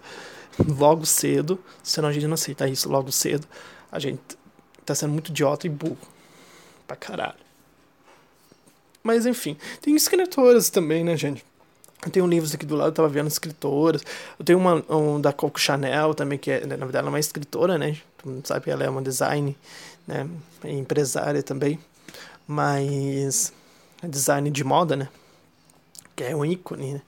logo 0.78 1.04
cedo. 1.06 1.58
Senão 1.82 2.08
a 2.08 2.12
gente 2.12 2.26
não 2.26 2.34
aceitar 2.34 2.68
isso 2.68 2.88
logo 2.88 3.10
cedo, 3.10 3.46
a 3.90 3.98
gente 3.98 4.20
tá 4.84 4.94
sendo 4.94 5.12
muito 5.12 5.28
idiota 5.30 5.66
e 5.66 5.70
burro. 5.70 5.98
Pra 6.86 6.96
caralho. 6.96 7.44
Mas 9.02 9.26
enfim, 9.26 9.56
tem 9.80 9.94
escritoras 9.96 10.70
também, 10.70 11.02
né, 11.02 11.16
gente? 11.16 11.44
Eu 12.04 12.10
tenho 12.10 12.26
livros 12.26 12.54
aqui 12.54 12.66
do 12.66 12.76
lado, 12.76 12.88
eu 12.88 12.92
tava 12.92 13.08
vendo 13.08 13.28
escritoras. 13.28 14.02
Eu 14.38 14.44
tenho 14.44 14.58
uma 14.58 14.84
um 14.88 15.20
da 15.20 15.32
Coco 15.32 15.58
Chanel 15.58 16.14
também, 16.14 16.38
que 16.38 16.50
é, 16.50 16.60
na 16.60 16.76
verdade 16.76 16.98
ela 16.98 17.08
é 17.08 17.10
uma 17.10 17.20
escritora, 17.20 17.78
né? 17.78 17.96
Tu 18.18 18.28
não 18.28 18.44
sabe, 18.44 18.70
ela 18.70 18.84
é 18.84 18.88
uma 18.88 19.02
design, 19.02 19.56
né? 20.06 20.28
É 20.62 20.72
empresária 20.72 21.42
também. 21.42 21.78
Mas 22.46 23.52
é 24.02 24.08
design 24.08 24.50
de 24.50 24.62
moda, 24.62 24.96
né? 24.96 25.08
Que 26.14 26.24
é 26.24 26.36
um 26.36 26.44
ícone, 26.44 26.94
né? 26.94 27.02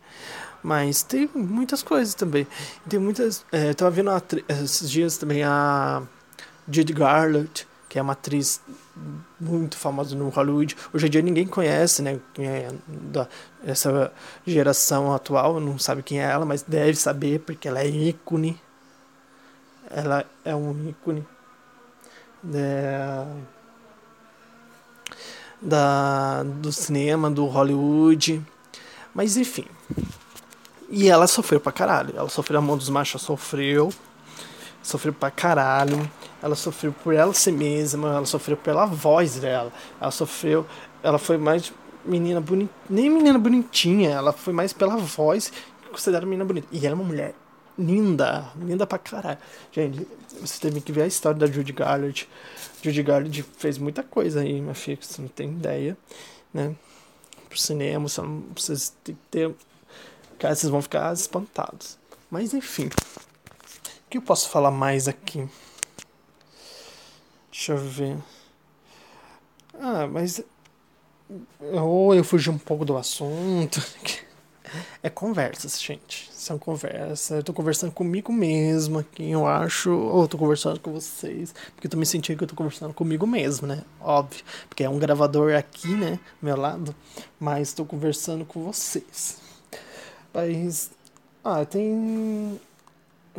Mas 0.62 1.02
tem 1.02 1.30
muitas 1.34 1.82
coisas 1.82 2.14
também. 2.14 2.46
Tem 2.88 2.98
muitas. 2.98 3.44
É, 3.52 3.70
eu 3.70 3.74
tava 3.74 3.90
vendo 3.90 4.10
esses 4.48 4.90
dias 4.90 5.16
também 5.16 5.44
a 5.44 6.02
Judy 6.68 6.92
Garland, 6.92 7.66
que 7.88 7.98
é 7.98 8.02
uma 8.02 8.14
atriz 8.14 8.60
muito 9.40 9.76
famosa 9.76 10.16
no 10.16 10.28
Hollywood. 10.28 10.76
Hoje 10.92 11.06
em 11.06 11.10
dia 11.10 11.22
ninguém 11.22 11.46
conhece, 11.46 12.02
né? 12.02 12.18
É 12.38 12.70
da, 12.88 13.28
essa 13.64 14.12
geração 14.46 15.14
atual 15.14 15.60
não 15.60 15.78
sabe 15.78 16.02
quem 16.02 16.20
é 16.20 16.24
ela, 16.24 16.44
mas 16.44 16.62
deve 16.62 16.96
saber 16.96 17.40
porque 17.40 17.68
ela 17.68 17.80
é 17.80 17.88
ícone. 17.88 18.60
Ela 19.90 20.24
é 20.44 20.54
um 20.54 20.88
ícone 20.88 21.26
da, 22.42 23.26
da 25.60 26.42
do 26.42 26.72
cinema, 26.72 27.30
do 27.30 27.46
Hollywood. 27.46 28.44
Mas 29.14 29.36
enfim. 29.36 29.66
E 30.88 31.08
ela 31.08 31.26
sofreu 31.26 31.60
pra 31.60 31.72
caralho. 31.72 32.14
Ela 32.16 32.28
sofreu 32.28 32.58
a 32.58 32.62
mão 32.62 32.76
dos 32.76 32.88
machos, 32.88 33.22
sofreu 33.22 33.92
sofreu 34.86 35.12
pra 35.12 35.30
caralho. 35.30 36.10
Ela 36.42 36.54
sofreu 36.54 36.92
por 36.92 37.14
ela 37.14 37.32
si 37.32 37.50
mesma, 37.50 38.16
ela 38.16 38.26
sofreu 38.26 38.56
pela 38.56 38.86
voz 38.86 39.36
dela. 39.36 39.72
Ela 40.00 40.10
sofreu, 40.10 40.66
ela 41.02 41.18
foi 41.18 41.38
mais 41.38 41.72
menina 42.04 42.40
bonita, 42.40 42.72
nem 42.88 43.10
menina 43.10 43.38
bonitinha, 43.38 44.10
ela 44.10 44.32
foi 44.32 44.52
mais 44.52 44.72
pela 44.72 44.96
voz 44.96 45.52
considerada 45.90 46.26
menina 46.26 46.44
bonita. 46.44 46.68
E 46.70 46.78
ela 46.78 46.90
é 46.90 46.94
uma 46.94 47.04
mulher 47.04 47.34
linda, 47.78 48.50
linda 48.56 48.86
pra 48.86 48.98
caralho. 48.98 49.38
Gente, 49.72 50.06
você 50.40 50.60
teve 50.60 50.80
que 50.80 50.92
ver 50.92 51.02
a 51.02 51.06
história 51.06 51.38
da 51.38 51.46
Judy 51.46 51.72
Garland. 51.72 52.28
Judy 52.82 53.02
Garland 53.02 53.42
fez 53.58 53.78
muita 53.78 54.02
coisa 54.02 54.40
aí, 54.40 54.60
minha 54.60 54.74
filha, 54.74 54.98
você 55.00 55.20
não 55.20 55.28
tem 55.28 55.50
ideia, 55.50 55.96
né? 56.52 56.74
Pro 57.48 57.58
cinema, 57.58 58.06
vocês 58.54 58.94
têm 59.02 59.14
que 59.14 59.20
ter. 59.30 59.54
Cara, 60.38 60.54
vocês 60.54 60.70
vão 60.70 60.82
ficar 60.82 61.12
espantados. 61.12 61.98
Mas 62.30 62.52
enfim. 62.52 62.86
O 62.86 64.10
que 64.10 64.18
eu 64.18 64.22
posso 64.22 64.48
falar 64.48 64.70
mais 64.70 65.08
aqui? 65.08 65.48
Deixa 67.56 67.72
eu 67.72 67.78
ver. 67.78 68.18
Ah, 69.80 70.06
mas. 70.06 70.44
Ou 71.58 72.14
eu 72.14 72.22
fugi 72.22 72.50
um 72.50 72.58
pouco 72.58 72.84
do 72.84 72.96
assunto. 72.96 73.80
É 75.00 75.08
conversas, 75.08 75.80
gente. 75.80 76.28
São 76.32 76.58
conversas. 76.58 77.30
Eu 77.30 77.42
tô 77.42 77.52
conversando 77.52 77.92
comigo 77.92 78.32
mesmo 78.32 78.98
aqui, 78.98 79.30
eu 79.30 79.46
acho. 79.46 79.90
Ou 79.92 80.22
eu 80.22 80.28
tô 80.28 80.36
conversando 80.36 80.80
com 80.80 80.92
vocês. 80.92 81.54
Porque 81.72 81.86
eu 81.86 81.90
tô 81.90 81.96
me 81.96 82.04
sentindo 82.04 82.36
que 82.36 82.44
eu 82.44 82.48
tô 82.48 82.56
conversando 82.56 82.92
comigo 82.92 83.28
mesmo, 83.28 83.66
né? 83.68 83.84
Óbvio. 84.00 84.44
Porque 84.68 84.82
é 84.82 84.90
um 84.90 84.98
gravador 84.98 85.54
aqui, 85.54 85.94
né? 85.94 86.18
Meu 86.42 86.56
lado. 86.56 86.94
Mas 87.38 87.72
tô 87.72 87.84
conversando 87.84 88.44
com 88.44 88.64
vocês. 88.64 89.38
Mas. 90.34 90.90
Ah, 91.44 91.64
tem 91.64 92.60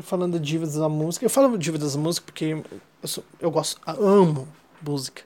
falando 0.04 0.40
de 0.40 0.46
dívidas 0.46 0.76
da 0.76 0.90
música, 0.90 1.26
eu 1.26 1.30
falo 1.30 1.58
de 1.58 1.64
dívidas 1.64 1.96
da 1.96 2.00
música 2.00 2.26
porque 2.26 2.64
eu, 3.02 3.08
sou, 3.08 3.24
eu 3.40 3.52
gosto, 3.52 3.82
amo 3.86 4.48
música. 4.82 5.24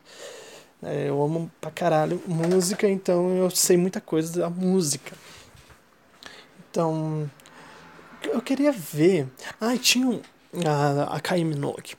É, 0.84 1.10
eu 1.10 1.22
amo 1.22 1.52
pra 1.62 1.70
caralho 1.70 2.22
música, 2.26 2.90
então 2.90 3.30
eu 3.36 3.50
sei 3.52 3.78
muita 3.78 4.02
coisa 4.02 4.40
da 4.40 4.50
música. 4.50 5.16
Então, 6.70 7.30
eu 8.24 8.42
queria 8.42 8.72
ver. 8.72 9.28
Ah, 9.60 9.78
tinha 9.78 10.08
um, 10.08 10.22
a, 10.66 11.16
a 11.16 11.20
Kylie 11.20 11.46
Minogue. 11.46 11.96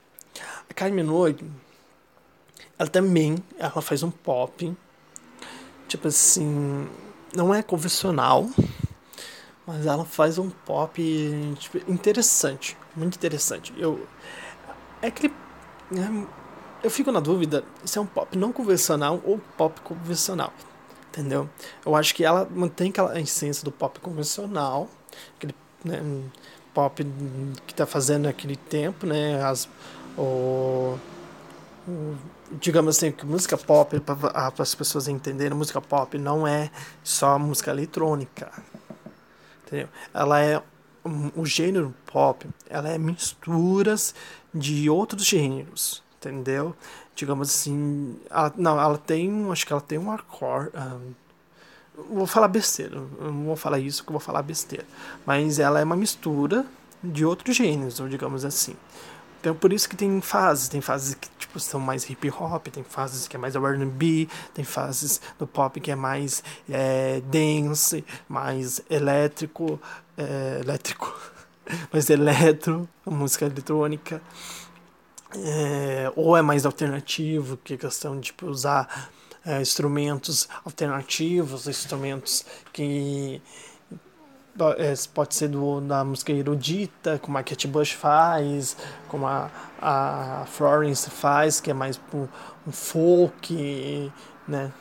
A 0.69 0.75
Kylie 0.75 0.95
Minogue, 0.95 1.45
ela 2.79 2.89
também, 2.89 3.37
ela 3.59 3.81
faz 3.81 4.03
um 4.03 4.11
pop, 4.11 4.75
tipo 5.87 6.09
assim, 6.09 6.89
não 7.35 7.55
é 7.55 7.63
convencional, 7.63 8.49
mas 9.67 9.87
ela 9.87 10.05
faz 10.05 10.39
um 10.39 10.51
pop 10.51 11.55
tipo, 11.59 11.79
interessante, 11.91 12.77
muito 12.97 13.17
interessante. 13.17 13.73
Eu 13.77 14.07
é 15.01 15.11
que 15.11 15.27
é, 15.27 16.27
eu 16.83 16.91
fico 16.91 17.13
na 17.13 17.21
dúvida 17.21 17.65
se 17.85 17.99
é 17.99 18.01
um 18.01 18.07
pop 18.07 18.37
não 18.37 18.53
convencional 18.53 19.21
ou 19.25 19.41
pop 19.57 19.81
convencional, 19.83 20.53
entendeu? 21.11 21.49
Eu 21.85 21.95
acho 21.95 22.15
que 22.15 22.25
ela 22.25 22.49
mantém 22.51 22.91
aquela 22.91 23.19
essência 23.21 23.65
do 23.65 23.71
pop 23.71 24.01
convencional, 24.01 24.89
aquele 25.37 25.55
né, 25.85 26.01
pop 26.75 27.05
que 27.67 27.73
está 27.73 27.87
fazendo 27.87 28.25
naquele 28.25 28.57
tempo, 28.57 29.07
né? 29.07 29.43
As, 29.45 29.69
o, 30.17 30.99
o, 31.87 32.17
digamos 32.53 32.97
assim, 32.97 33.13
que 33.13 33.25
música 33.25 33.57
pop, 33.57 33.99
para 34.01 34.53
as 34.59 34.75
pessoas 34.75 35.09
entenderem, 35.09 35.57
música 35.57 35.81
pop 35.81 36.19
não 36.19 36.47
é 36.47 36.71
só 37.03 37.39
música 37.39 37.71
eletrônica, 37.71 38.51
entendeu? 39.73 39.89
Ela 40.13 40.41
é 40.41 40.63
o 41.35 41.45
gênero 41.45 41.95
pop, 42.07 42.47
ela 42.69 42.89
é 42.89 42.99
misturas 42.99 44.15
de 44.55 44.89
outros 44.89 45.25
gêneros, 45.25 46.03
entendeu? 46.19 46.77
Digamos 47.17 47.49
assim, 47.49 48.17
ela, 48.31 48.53
não, 48.57 48.81
ela 48.81 48.99
tem, 48.99 49.51
acho 49.51 49.67
que 49.67 49.73
ela 49.73 49.83
tem 49.83 49.99
um 49.99 50.13
acorde, 50.13 50.71
um, 50.77 51.13
vou 52.15 52.27
falar 52.27 52.49
besteira, 52.49 53.01
não 53.21 53.45
vou 53.45 53.57
falar 53.57 53.79
isso 53.79 54.05
que 54.05 54.11
eu 54.11 54.13
vou 54.13 54.21
falar 54.21 54.43
besteira, 54.43 54.85
mas 55.27 55.59
ela 55.59 55.81
é 55.81 55.85
uma 55.85 55.97
mistura 55.97 56.65
de 57.03 57.25
outros 57.25 57.57
gêneros, 57.57 57.97
digamos 58.09 58.45
assim. 58.45 58.77
Então 59.43 59.57
por 59.57 59.73
isso 59.73 59.89
que 59.89 59.97
tem 59.97 60.21
fases, 60.21 60.69
tem 60.69 60.81
fases 60.81 61.17
que 61.17 61.29
tipo 61.37 61.59
são 61.59 61.81
mais 61.81 62.09
hip 62.09 62.31
hop, 62.31 62.69
tem 62.69 62.85
fases 62.85 63.27
que 63.27 63.35
é 63.35 63.39
mais 63.41 63.57
R&B, 63.57 64.29
tem 64.55 64.65
fases 64.65 65.21
do 65.37 65.49
pop 65.49 65.81
que 65.81 65.91
é 65.91 65.97
mais 65.97 66.45
é, 66.71 67.21
dance, 67.23 68.05
mais 68.29 68.81
elétrico, 68.89 69.81
é, 70.17 70.61
elétrico, 70.61 71.13
mais 71.93 72.09
eletro, 72.09 72.89
música 73.05 73.45
eletrônica, 73.45 74.23
é, 75.35 76.13
ou 76.15 76.37
é 76.37 76.43
mais 76.43 76.65
alternativo, 76.65 77.57
que 77.65 77.75
é 77.75 77.77
questão 77.77 78.15
de 78.15 78.27
tipo, 78.27 78.47
usar 78.47 79.11
é, 79.45 79.61
instrumentos 79.61 80.49
alternativos, 80.65 81.67
instrumentos 81.67 82.47
que 82.73 83.43
pode 85.15 85.35
ser 85.35 85.49
do, 85.49 85.81
da 85.81 86.05
música 86.05 86.33
erudita, 86.33 87.19
como 87.19 87.39
a 87.39 87.43
Kate 87.43 87.67
Bush 87.67 87.93
faz, 87.93 88.77
como 89.09 89.27
a, 89.27 89.51
a 89.81 90.45
Florence 90.47 91.09
faz, 91.11 91.61
que 91.61 91.71
é 91.71 91.75
mais 91.75 92.01
um, 92.13 92.27
um 92.67 92.73
folk, 92.73 94.13
né? 94.47 94.73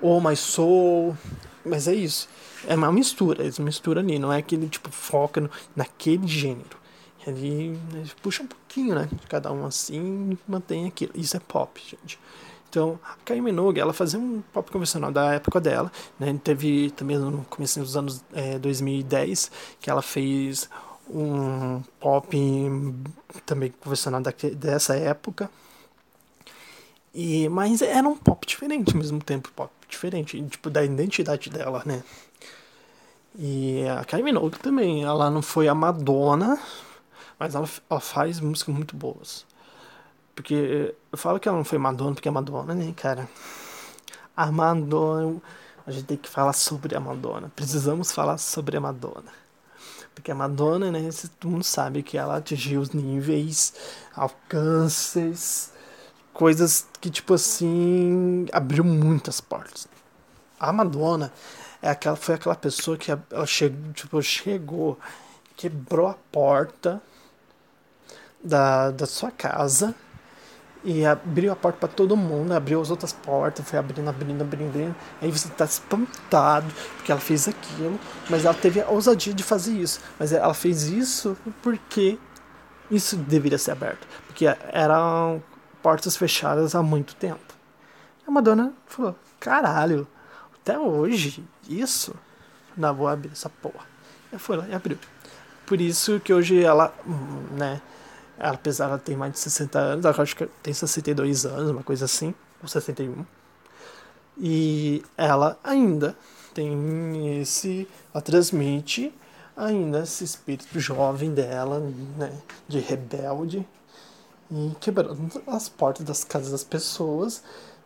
Ou 0.00 0.20
mais 0.20 0.38
soul, 0.38 1.16
mas 1.64 1.88
é 1.88 1.94
isso. 1.94 2.28
É 2.66 2.74
uma 2.74 2.90
mistura, 2.90 3.42
eles 3.42 3.58
misturam 3.58 4.02
ali, 4.02 4.18
não 4.18 4.32
é 4.32 4.42
que 4.42 4.54
ele 4.54 4.68
tipo 4.68 4.90
foca 4.90 5.40
no, 5.40 5.50
naquele 5.76 6.26
gênero. 6.26 6.78
Ele, 7.26 7.78
ele 7.92 8.10
puxa 8.22 8.42
um 8.42 8.46
pouquinho, 8.46 8.94
né? 8.94 9.08
Cada 9.28 9.52
um 9.52 9.66
assim 9.66 10.38
mantém 10.46 10.86
aquilo. 10.86 11.12
Isso 11.14 11.36
é 11.36 11.40
pop, 11.40 11.80
gente. 11.80 12.18
Então, 12.68 13.00
a 13.02 13.16
Kylie 13.24 13.40
Minogue, 13.40 13.80
ela 13.80 13.92
fazia 13.92 14.18
um 14.18 14.42
pop 14.52 14.70
convencional 14.70 15.10
da 15.10 15.32
época 15.34 15.60
dela, 15.60 15.90
né? 16.20 16.38
Teve 16.42 16.90
também 16.90 17.16
no 17.18 17.44
começo 17.44 17.80
dos 17.80 17.96
anos 17.96 18.22
é, 18.32 18.58
2010 18.58 19.50
que 19.80 19.88
ela 19.90 20.02
fez 20.02 20.68
um 21.08 21.82
pop 21.98 22.28
também 23.46 23.72
convencional 23.80 24.20
dessa 24.56 24.94
época. 24.96 25.50
E, 27.14 27.48
mas 27.48 27.80
era 27.80 28.06
um 28.06 28.16
pop 28.16 28.46
diferente 28.46 28.92
ao 28.92 28.98
mesmo 28.98 29.22
tempo, 29.22 29.50
pop 29.52 29.72
diferente, 29.88 30.40
tipo, 30.42 30.68
da 30.68 30.84
identidade 30.84 31.48
dela, 31.48 31.82
né? 31.86 32.02
E 33.38 33.86
a 33.88 34.04
Kylie 34.04 34.24
Minogue 34.24 34.58
também, 34.58 35.04
ela 35.04 35.30
não 35.30 35.40
foi 35.40 35.68
a 35.68 35.74
Madonna, 35.74 36.58
mas 37.38 37.54
ela, 37.54 37.68
ela 37.88 38.00
faz 38.00 38.40
músicas 38.40 38.74
muito 38.74 38.94
boas. 38.94 39.46
Porque 40.38 40.94
eu 41.10 41.18
falo 41.18 41.40
que 41.40 41.48
ela 41.48 41.58
não 41.58 41.64
foi 41.64 41.78
Madonna, 41.78 42.14
porque 42.14 42.28
a 42.28 42.32
Madonna, 42.32 42.72
né, 42.72 42.94
cara? 42.96 43.28
A 44.36 44.52
Madonna, 44.52 45.42
a 45.84 45.90
gente 45.90 46.04
tem 46.04 46.16
que 46.16 46.28
falar 46.28 46.52
sobre 46.52 46.94
a 46.94 47.00
Madonna. 47.00 47.50
Precisamos 47.56 48.12
falar 48.12 48.38
sobre 48.38 48.76
a 48.76 48.80
Madonna. 48.80 49.32
Porque 50.14 50.30
a 50.30 50.36
Madonna, 50.36 50.92
né, 50.92 51.10
todo 51.40 51.50
mundo 51.50 51.64
sabe 51.64 52.04
que 52.04 52.16
ela 52.16 52.36
atingiu 52.36 52.80
os 52.80 52.90
níveis, 52.90 53.74
alcances, 54.14 55.72
coisas 56.32 56.86
que, 57.00 57.10
tipo 57.10 57.34
assim, 57.34 58.46
abriu 58.52 58.84
muitas 58.84 59.40
portas. 59.40 59.88
A 60.60 60.72
Madonna 60.72 61.32
é 61.82 61.90
aquela, 61.90 62.14
foi 62.14 62.36
aquela 62.36 62.54
pessoa 62.54 62.96
que 62.96 63.10
ela 63.10 63.44
chegou, 63.44 63.92
tipo, 63.92 64.22
chegou, 64.22 65.00
quebrou 65.56 66.06
a 66.06 66.14
porta 66.30 67.02
da, 68.40 68.92
da 68.92 69.04
sua 69.04 69.32
casa 69.32 69.96
e 70.88 71.04
abriu 71.04 71.52
a 71.52 71.56
porta 71.56 71.80
para 71.80 71.88
todo 71.90 72.16
mundo, 72.16 72.50
abriu 72.52 72.80
as 72.80 72.90
outras 72.90 73.12
portas, 73.12 73.68
foi 73.68 73.78
abrindo, 73.78 74.08
abrindo, 74.08 74.40
abrindo, 74.40 74.70
abrindo. 74.70 74.96
Aí 75.20 75.30
você 75.30 75.46
tá 75.50 75.66
espantado 75.66 76.66
porque 76.96 77.12
ela 77.12 77.20
fez 77.20 77.46
aquilo, 77.46 78.00
mas 78.30 78.46
ela 78.46 78.54
teve 78.54 78.80
a 78.80 78.88
ousadia 78.88 79.34
de 79.34 79.42
fazer 79.42 79.72
isso. 79.72 80.00
Mas 80.18 80.32
ela 80.32 80.54
fez 80.54 80.84
isso 80.84 81.36
porque 81.60 82.18
isso 82.90 83.16
deveria 83.16 83.58
ser 83.58 83.72
aberto, 83.72 84.08
porque 84.26 84.46
eram 84.72 85.42
portas 85.82 86.16
fechadas 86.16 86.74
há 86.74 86.82
muito 86.82 87.14
tempo. 87.16 87.54
A 88.26 88.30
Madonna 88.30 88.72
falou: 88.86 89.14
caralho, 89.38 90.08
até 90.54 90.78
hoje, 90.78 91.44
isso? 91.68 92.14
Não, 92.74 92.94
vou 92.94 93.08
abrir 93.08 93.32
essa 93.32 93.50
porra. 93.50 93.84
E 94.32 94.38
foi 94.38 94.56
lá 94.56 94.66
e 94.66 94.74
abriu. 94.74 94.98
Por 95.66 95.82
isso 95.82 96.18
que 96.20 96.32
hoje 96.32 96.64
ela, 96.64 96.94
né, 97.50 97.78
ela, 97.78 97.82
apesar 98.38 98.96
de 98.96 99.02
ter 99.02 99.16
mais 99.16 99.32
de 99.32 99.38
60 99.40 99.78
anos, 99.78 100.04
ela 100.04 100.22
acho 100.22 100.36
que 100.36 100.46
tem 100.62 100.72
62 100.72 101.46
anos, 101.46 101.70
uma 101.70 101.82
coisa 101.82 102.04
assim, 102.04 102.34
ou 102.62 102.68
61. 102.68 103.24
E 104.38 105.02
ela 105.16 105.58
ainda 105.64 106.16
tem 106.54 107.40
esse. 107.40 107.88
Ela 108.14 108.22
transmite 108.22 109.12
ainda 109.56 110.00
esse 110.00 110.22
espírito 110.22 110.78
jovem 110.78 111.34
dela, 111.34 111.80
né, 112.16 112.32
de 112.68 112.78
rebelde, 112.78 113.66
e 114.50 114.72
quebrando 114.80 115.42
as 115.46 115.68
portas 115.68 116.06
das 116.06 116.22
casas 116.22 116.52
das 116.52 116.64
pessoas. 116.64 117.42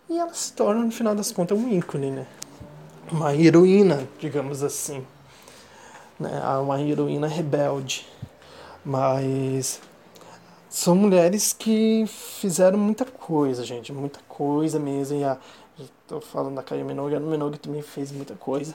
E 0.09 0.19
ela 0.19 0.35
se 0.35 0.53
torna, 0.53 0.85
no 0.85 0.93
final 0.93 1.15
das 1.15 1.33
contas, 1.33 1.59
um 1.59 1.69
ícone, 1.71 2.11
né? 2.11 2.27
Uma 3.11 3.35
heroína, 3.35 4.07
digamos 4.19 4.63
assim. 4.63 5.05
Né? 6.21 6.31
Uma 6.61 6.81
heroína 6.81 7.27
rebelde. 7.27 8.07
Mas 8.85 9.81
são 10.73 10.97
mulheres 10.97 11.53
que 11.53 12.07
fizeram 12.07 12.79
muita 12.79 13.05
coisa, 13.05 13.63
gente. 13.63 13.93
Muita 13.93 14.21
coisa 14.27 14.79
mesmo. 14.79 15.19
E 15.19 15.25
a, 15.25 15.37
tô 16.09 16.21
falando 16.21 16.55
da 16.55 16.63
Kylie 16.63 16.83
Minogue, 16.83 17.15
a 17.15 17.21
Minogue 17.21 17.59
também 17.59 17.83
fez 17.83 18.11
muita 18.11 18.35
coisa 18.35 18.75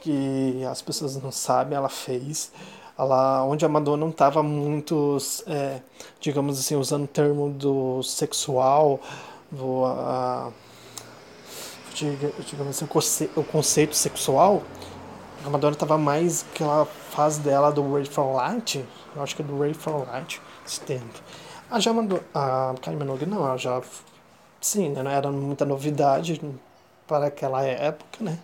que 0.00 0.64
as 0.64 0.80
pessoas 0.80 1.20
não 1.20 1.32
sabem, 1.32 1.76
ela 1.76 1.88
fez 1.88 2.52
ela, 2.96 3.42
onde 3.44 3.64
a 3.64 3.68
Madonna 3.68 3.96
não 3.96 4.10
estava 4.10 4.44
muito, 4.44 5.18
é, 5.46 5.80
digamos 6.20 6.58
assim, 6.58 6.76
usando 6.76 7.04
o 7.04 7.08
termo 7.08 7.50
do 7.50 8.00
sexual, 8.02 9.00
do, 9.50 9.84
a, 9.86 10.52
digamos 11.94 12.76
assim, 12.76 12.84
o, 13.36 13.44
conceito, 13.44 13.94
sexual, 13.94 14.62
a 15.44 15.50
Madonna 15.50 15.74
estava 15.74 15.98
mais 15.98 16.44
aquela 16.52 16.84
fase 16.86 17.40
dela 17.40 17.70
do 17.70 17.92
Ray 17.92 18.04
for 18.04 18.34
Light, 18.34 18.84
eu 19.16 19.22
acho 19.22 19.34
que 19.34 19.42
é 19.42 19.44
do 19.44 19.58
Ray 19.58 19.74
for 19.74 20.06
Light, 20.06 20.40
esse 20.68 20.80
tempo. 20.80 21.20
A, 21.70 21.80
já 21.80 21.92
mandou, 21.92 22.22
a 22.34 22.74
Kylie 22.80 22.98
Minogue 22.98 23.26
não, 23.26 23.46
ela 23.46 23.56
já, 23.56 23.82
sim, 24.60 24.90
né, 24.90 25.02
não 25.02 25.10
era 25.10 25.30
muita 25.30 25.64
novidade 25.64 26.40
para 27.06 27.26
aquela 27.26 27.62
época, 27.62 28.24
né, 28.24 28.38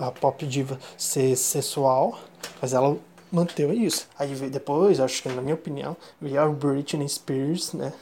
a 0.00 0.10
pop 0.10 0.46
diva 0.46 0.78
ser 0.96 1.36
sexual, 1.36 2.18
mas 2.60 2.72
ela 2.72 2.96
manteve 3.30 3.74
isso. 3.74 4.06
Aí 4.18 4.34
depois, 4.48 5.00
acho 5.00 5.22
que 5.22 5.28
na 5.28 5.42
minha 5.42 5.54
opinião, 5.54 5.96
veio 6.20 6.40
a 6.40 6.48
Britney 6.48 7.08
Spears, 7.08 7.72
né? 7.72 7.92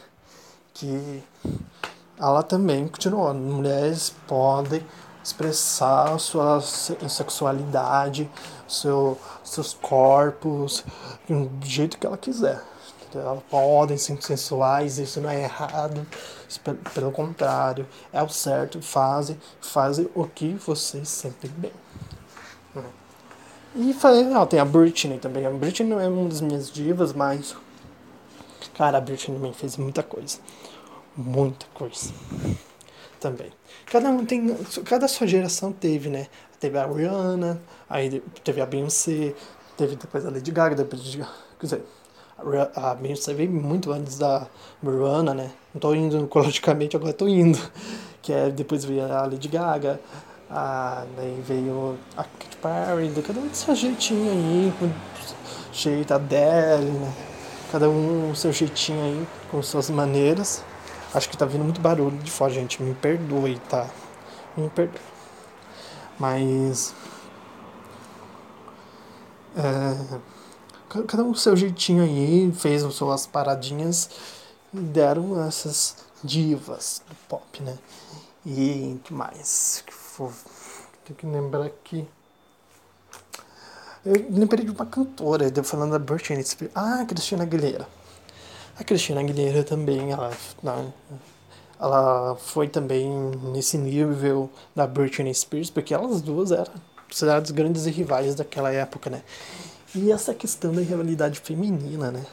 Que 0.74 1.22
ela 2.18 2.42
também 2.42 2.86
continuou. 2.86 3.32
Mulheres 3.32 4.14
podem 4.26 4.84
expressar 5.24 6.18
sua 6.18 6.60
sexualidade, 6.60 8.30
seu, 8.68 9.18
seus 9.42 9.72
corpos, 9.72 10.84
do 11.28 11.66
jeito 11.66 11.98
que 11.98 12.06
ela 12.06 12.18
quiser. 12.18 12.62
Elas 13.18 13.42
podem 13.50 13.96
ser 13.96 14.20
sensuais, 14.22 14.98
isso 14.98 15.20
não 15.20 15.30
é 15.30 15.42
errado. 15.42 16.06
Pelo 16.94 17.12
contrário, 17.12 17.86
é 18.12 18.22
o 18.22 18.28
certo. 18.28 18.80
Fazem, 18.82 19.38
fazem 19.60 20.08
o 20.14 20.26
que 20.26 20.54
vocês 20.54 21.08
sentem 21.08 21.50
bem. 21.56 21.72
E 23.74 23.94
não, 24.24 24.46
tem 24.46 24.60
a 24.60 24.64
Britney 24.64 25.18
também. 25.18 25.46
A 25.46 25.50
Britney 25.50 25.88
não 25.88 25.98
é 25.98 26.06
uma 26.06 26.28
das 26.28 26.42
minhas 26.42 26.70
divas, 26.70 27.12
mas. 27.12 27.56
Cara, 28.74 28.98
a 28.98 29.00
Britney 29.00 29.36
também 29.36 29.52
fez 29.52 29.78
muita 29.78 30.02
coisa. 30.02 30.38
Muita 31.16 31.64
coisa. 31.72 32.12
Também. 33.18 33.50
Cada 33.86 34.10
um 34.10 34.26
tem. 34.26 34.54
Cada 34.84 35.08
sua 35.08 35.26
geração 35.26 35.72
teve, 35.72 36.10
né? 36.10 36.26
Teve 36.60 36.78
a 36.78 36.86
Rihanna, 36.86 37.60
aí 37.88 38.20
teve 38.44 38.60
a 38.60 38.66
Beyoncé, 38.66 39.34
teve 39.76 39.96
depois 39.96 40.24
a 40.26 40.30
Lady 40.30 40.50
Gaga, 40.50 40.76
depois 40.76 41.02
de. 41.02 41.18
Quer 41.18 41.26
dizer, 41.62 41.84
a 42.74 42.94
Beyoncé 42.94 43.34
veio 43.34 43.50
muito 43.50 43.92
antes 43.92 44.18
da 44.18 44.46
Rihanna, 44.82 45.34
né? 45.34 45.50
Não 45.72 45.80
tô 45.80 45.94
indo 45.94 46.26
cronologicamente, 46.28 46.96
agora 46.96 47.12
tô 47.12 47.28
indo. 47.28 47.58
Que 48.20 48.32
é, 48.32 48.50
depois 48.50 48.84
veio 48.84 49.04
a 49.04 49.22
Lady 49.22 49.48
Gaga, 49.48 50.00
ah, 50.50 51.04
daí 51.16 51.42
veio 51.46 51.98
a 52.16 52.24
Katy 52.24 52.56
Perry, 52.58 53.22
cada 53.22 53.40
um 53.40 53.48
do 53.48 53.56
seu 53.56 53.74
jeitinho 53.74 54.30
aí, 54.30 54.72
com 54.78 54.90
jeito, 55.72 56.12
a 56.12 56.16
Adele, 56.16 56.90
né? 56.90 57.12
Cada 57.72 57.88
um 57.88 58.34
seu 58.34 58.52
jeitinho 58.52 59.02
aí, 59.02 59.26
com 59.50 59.62
suas 59.62 59.88
maneiras. 59.88 60.62
Acho 61.14 61.28
que 61.28 61.36
tá 61.36 61.46
vindo 61.46 61.64
muito 61.64 61.80
barulho 61.80 62.18
de 62.18 62.30
fora, 62.30 62.52
gente. 62.52 62.82
Me 62.82 62.94
perdoe, 62.94 63.58
tá? 63.68 63.88
Me 64.56 64.68
perdoe. 64.68 65.00
Mas. 66.18 66.94
É, 69.56 70.18
cada 71.06 71.24
um 71.24 71.30
o 71.30 71.34
seu 71.34 71.56
jeitinho 71.56 72.02
aí, 72.02 72.52
fez 72.52 72.84
as 72.84 72.94
suas 72.94 73.26
paradinhas 73.26 74.10
e 74.74 74.78
deram 74.78 75.42
essas 75.42 75.96
divas 76.22 77.02
do 77.08 77.14
pop, 77.28 77.62
né? 77.62 77.78
E 78.44 78.98
que 79.04 79.14
mais? 79.14 79.84
tem 81.04 81.16
que 81.16 81.26
lembrar 81.26 81.70
que. 81.82 82.06
Eu 84.04 84.14
lembrei 84.30 84.64
de 84.64 84.70
uma 84.70 84.84
cantora, 84.84 85.50
eu 85.54 85.64
falando 85.64 85.92
da 85.92 85.98
Britney 85.98 86.42
Spears. 86.42 86.72
Ah, 86.74 87.04
Cristina 87.06 87.44
Aguilera. 87.44 87.88
A 88.76 88.84
Cristina 88.84 89.20
Aguilera 89.20 89.62
também, 89.62 90.10
ela, 90.10 90.32
ela 91.78 92.36
foi 92.36 92.68
também 92.68 93.08
nesse 93.52 93.78
nível 93.78 94.50
da 94.74 94.86
Britney 94.86 95.32
Spears, 95.32 95.70
porque 95.70 95.94
elas 95.94 96.20
duas 96.20 96.50
eram 96.50 96.72
consideradas 97.08 97.50
grandes 97.50 97.86
rivais 97.86 98.34
daquela 98.34 98.72
época, 98.72 99.08
né? 99.08 99.22
E 99.94 100.10
essa 100.10 100.34
questão 100.34 100.72
da 100.72 100.80
rivalidade 100.80 101.38
feminina, 101.40 102.10
né? 102.10 102.24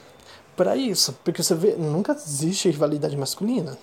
Para 0.55 0.75
isso, 0.75 1.13
porque 1.23 1.43
você 1.43 1.55
vê, 1.55 1.75
nunca 1.75 2.13
existe 2.13 2.69
rivalidade 2.69 3.15
masculina, 3.17 3.77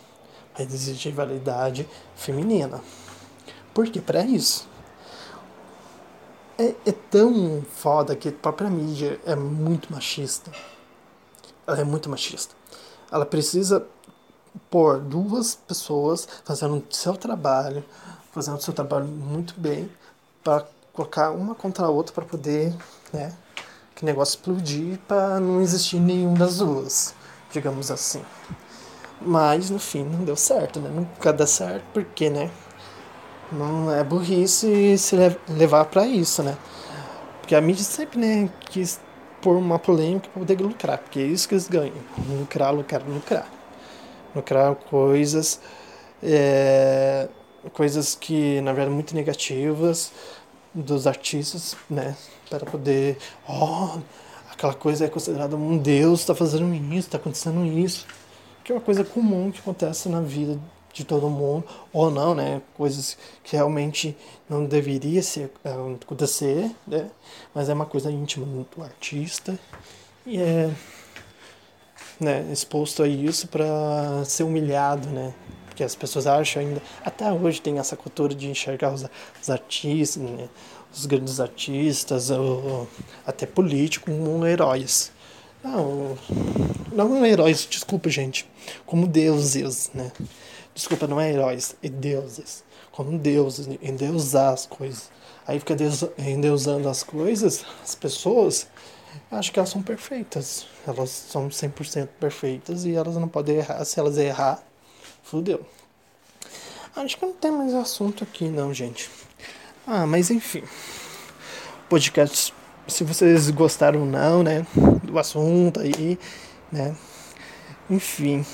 mas 0.58 0.72
existe 0.72 1.08
rivalidade 1.08 1.88
feminina. 2.14 2.81
Porque 3.74 4.00
para 4.00 4.24
isso 4.24 4.66
é, 6.58 6.74
é, 6.87 6.92
tão 7.10 7.62
foda 7.62 8.16
que 8.16 8.31
a 8.31 8.33
própria 8.33 8.70
mídia 8.70 9.20
é 9.27 9.37
muito 9.37 9.92
machista. 9.92 10.50
Ela 11.66 11.81
é 11.81 11.85
muito 11.85 12.08
machista. 12.08 12.54
Ela 13.12 13.27
precisa 13.27 13.87
pôr 14.70 14.98
duas 14.98 15.54
pessoas 15.54 16.27
fazendo 16.44 16.77
o 16.77 16.94
seu 16.94 17.14
trabalho, 17.14 17.85
fazendo 18.33 18.56
o 18.56 18.62
seu 18.62 18.72
trabalho 18.72 19.06
muito 19.06 19.54
bem, 19.58 19.90
para 20.42 20.66
colocar 20.92 21.31
uma 21.31 21.54
contra 21.54 21.87
a 21.87 21.90
outra 21.90 22.14
para 22.14 22.24
poder, 22.24 22.74
né, 23.12 23.37
que 23.97 24.05
negócio 24.05 24.37
explodir 24.37 24.99
para 25.09 25.40
não 25.40 25.63
existir 25.63 25.99
nenhum 25.99 26.35
das 26.35 26.59
duas, 26.59 27.15
digamos 27.51 27.90
assim. 27.90 28.23
Mas 29.21 29.71
no 29.71 29.79
fim 29.79 30.05
não 30.05 30.23
deu 30.23 30.37
certo, 30.37 30.79
né? 30.79 30.90
Nunca 30.90 31.33
dá 31.33 31.47
certo 31.47 31.83
porque, 31.94 32.29
né? 32.29 32.51
Não 33.51 33.90
é 33.90 34.05
burrice 34.05 34.99
se 34.99 35.17
levar 35.49 35.87
para 35.87 36.07
isso, 36.07 36.42
né? 36.42 36.59
Porque 37.40 37.55
a 37.55 37.61
mídia 37.61 37.85
sempre, 37.85 38.19
né, 38.19 38.51
quis 38.69 39.01
pôr 39.40 39.57
uma 39.57 39.79
polêmica 39.79 40.29
para 40.29 40.40
poder 40.40 40.61
lucrar, 40.61 40.99
porque 40.99 41.21
é 41.21 41.23
isso 41.23 41.49
que 41.49 41.55
eles 41.55 41.69
ganham. 41.69 41.94
Lucrar, 42.29 42.75
lucrar, 42.75 43.03
lucrar. 43.09 43.49
Lucrar 44.35 44.75
coisas, 44.75 45.59
é, 46.23 47.29
coisas 47.73 48.15
que 48.15 48.61
na 48.61 48.75
verdade 48.75 48.94
muito 48.94 49.15
negativas 49.15 50.13
dos 50.75 51.07
artistas, 51.07 51.75
né? 51.88 52.15
Para 52.49 52.65
poder, 52.65 53.19
oh, 53.49 53.99
aquela 54.51 54.75
coisa 54.75 55.05
é 55.05 55.09
considerada 55.09 55.57
um 55.57 55.77
deus, 55.77 56.21
está 56.21 56.35
fazendo 56.35 56.73
isso, 56.75 57.09
está 57.09 57.19
acontecendo 57.19 57.65
isso, 57.65 58.07
que 58.63 58.73
é 58.73 58.75
uma 58.75 58.81
coisa 58.81 59.05
comum 59.05 59.51
que 59.51 59.61
acontece 59.61 60.09
na 60.09 60.21
vida 60.21 60.59
de 60.92 61.05
todo 61.05 61.29
mundo, 61.29 61.65
ou 61.92 62.11
não, 62.11 62.35
né? 62.35 62.63
Coisas 62.75 63.19
que 63.44 63.55
realmente 63.55 64.17
não 64.49 64.65
deveria 64.65 65.23
ser, 65.23 65.53
é, 65.63 65.71
acontecer, 66.03 66.75
né? 66.87 67.11
Mas 67.55 67.69
é 67.69 67.75
uma 67.75 67.85
coisa 67.85 68.11
íntima 68.11 68.47
do 68.47 68.83
artista 68.83 69.59
e 70.25 70.40
é 70.40 70.71
né, 72.19 72.49
exposto 72.51 73.03
a 73.03 73.09
isso 73.09 73.47
para 73.49 74.25
ser 74.25 74.44
humilhado, 74.44 75.09
né? 75.09 75.35
Porque 75.67 75.85
as 75.85 75.94
pessoas 75.94 76.27
acham 76.27 76.63
ainda, 76.63 76.83
até 77.05 77.31
hoje 77.31 77.61
tem 77.61 77.79
essa 77.79 77.94
cultura 77.94 78.35
de 78.35 78.49
enxergar 78.49 78.94
os, 78.94 79.05
os 79.42 79.51
artistas, 79.51 80.23
né? 80.23 80.49
Os 80.97 81.07
grandes 81.07 81.40
artistas, 81.40 82.31
ou, 82.31 82.88
até 83.27 83.47
políticos, 83.47 84.15
como 84.15 84.47
heróis. 84.47 85.13
Não, 85.63 86.17
não 86.92 87.27
heróis, 87.27 87.67
desculpa, 87.69 88.09
gente, 88.09 88.49
como 88.85 89.07
deuses, 89.07 89.90
né? 89.92 90.13
Desculpa, 90.75 91.07
não 91.07 91.21
é 91.21 91.33
heróis, 91.33 91.75
é 91.83 91.88
deuses. 91.88 92.65
Como 92.92 93.19
deuses, 93.19 93.69
endeusar 93.83 94.53
as 94.53 94.67
coisas. 94.67 95.11
Aí 95.47 95.59
fica 95.59 95.77
endeusando 96.19 96.88
as 96.88 97.03
coisas, 97.03 97.65
as 97.83 97.94
pessoas, 97.94 98.67
acho 99.31 99.53
que 99.53 99.59
elas 99.59 99.71
são 99.71 99.83
perfeitas. 99.83 100.67
Elas 100.87 101.11
são 101.11 101.49
100% 101.49 102.09
perfeitas 102.21 102.85
e 102.85 102.94
elas 102.94 103.17
não 103.17 103.29
podem 103.29 103.57
errar. 103.57 103.85
Se 103.85 103.99
elas 104.01 104.17
errar, 104.17 104.63
fudeu. 105.23 105.65
Acho 106.94 107.19
que 107.19 107.27
não 107.27 107.35
tem 107.35 107.51
mais 107.51 107.75
assunto 107.75 108.25
aqui, 108.25 108.49
não, 108.49 108.73
gente. 108.73 109.11
Ah, 109.87 110.06
mas 110.06 110.30
enfim. 110.30 110.62
Podcast, 111.88 112.52
se 112.88 113.04
vocês 113.04 113.50
gostaram 113.50 114.00
ou 114.00 114.06
não, 114.06 114.42
né, 114.42 114.66
do 115.04 115.18
assunto 115.18 115.80
aí, 115.80 116.18
né. 116.72 116.96
Enfim. 117.88 118.44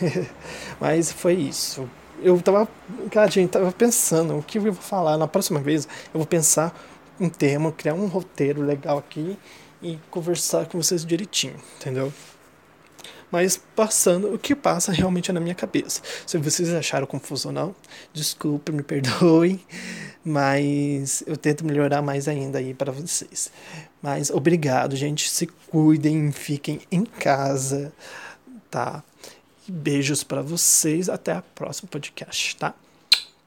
Mas 0.80 1.12
foi 1.12 1.34
isso. 1.34 1.88
Eu 2.22 2.40
tava, 2.42 2.68
cara, 3.10 3.30
gente, 3.30 3.50
tava 3.50 3.70
pensando 3.72 4.36
o 4.36 4.42
que 4.42 4.58
eu 4.58 4.62
vou 4.62 4.74
falar 4.74 5.16
na 5.16 5.28
próxima 5.28 5.60
vez. 5.60 5.86
Eu 6.12 6.18
vou 6.18 6.26
pensar 6.26 6.76
um 7.18 7.28
tema, 7.28 7.70
criar 7.72 7.94
um 7.94 8.06
roteiro 8.06 8.62
legal 8.62 8.98
aqui 8.98 9.38
e 9.82 9.98
conversar 10.10 10.66
com 10.66 10.82
vocês 10.82 11.04
direitinho, 11.04 11.54
entendeu? 11.78 12.12
Mas 13.30 13.56
passando 13.76 14.34
o 14.34 14.38
que 14.38 14.54
passa 14.54 14.92
realmente 14.92 15.32
na 15.32 15.40
minha 15.40 15.54
cabeça. 15.54 16.02
Se 16.26 16.36
vocês 16.38 16.72
acharam 16.72 17.06
confuso 17.06 17.48
ou 17.48 17.54
não, 17.54 17.74
desculpe, 18.12 18.72
me 18.72 18.82
perdoem, 18.82 19.60
mas 20.24 21.22
eu 21.26 21.36
tento 21.36 21.64
melhorar 21.64 22.02
mais 22.02 22.28
ainda 22.28 22.58
aí 22.58 22.74
para 22.74 22.90
vocês. 22.90 23.50
Mas 24.02 24.30
obrigado, 24.30 24.96
gente. 24.96 25.28
Se 25.28 25.46
cuidem, 25.46 26.32
fiquem 26.32 26.80
em 26.90 27.04
casa, 27.04 27.92
tá? 28.70 29.02
Beijos 29.68 30.24
para 30.24 30.42
vocês. 30.42 31.08
Até 31.08 31.32
a 31.32 31.42
próxima 31.42 31.88
podcast, 31.88 32.56
tá? 32.56 32.74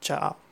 Tchau. 0.00 0.43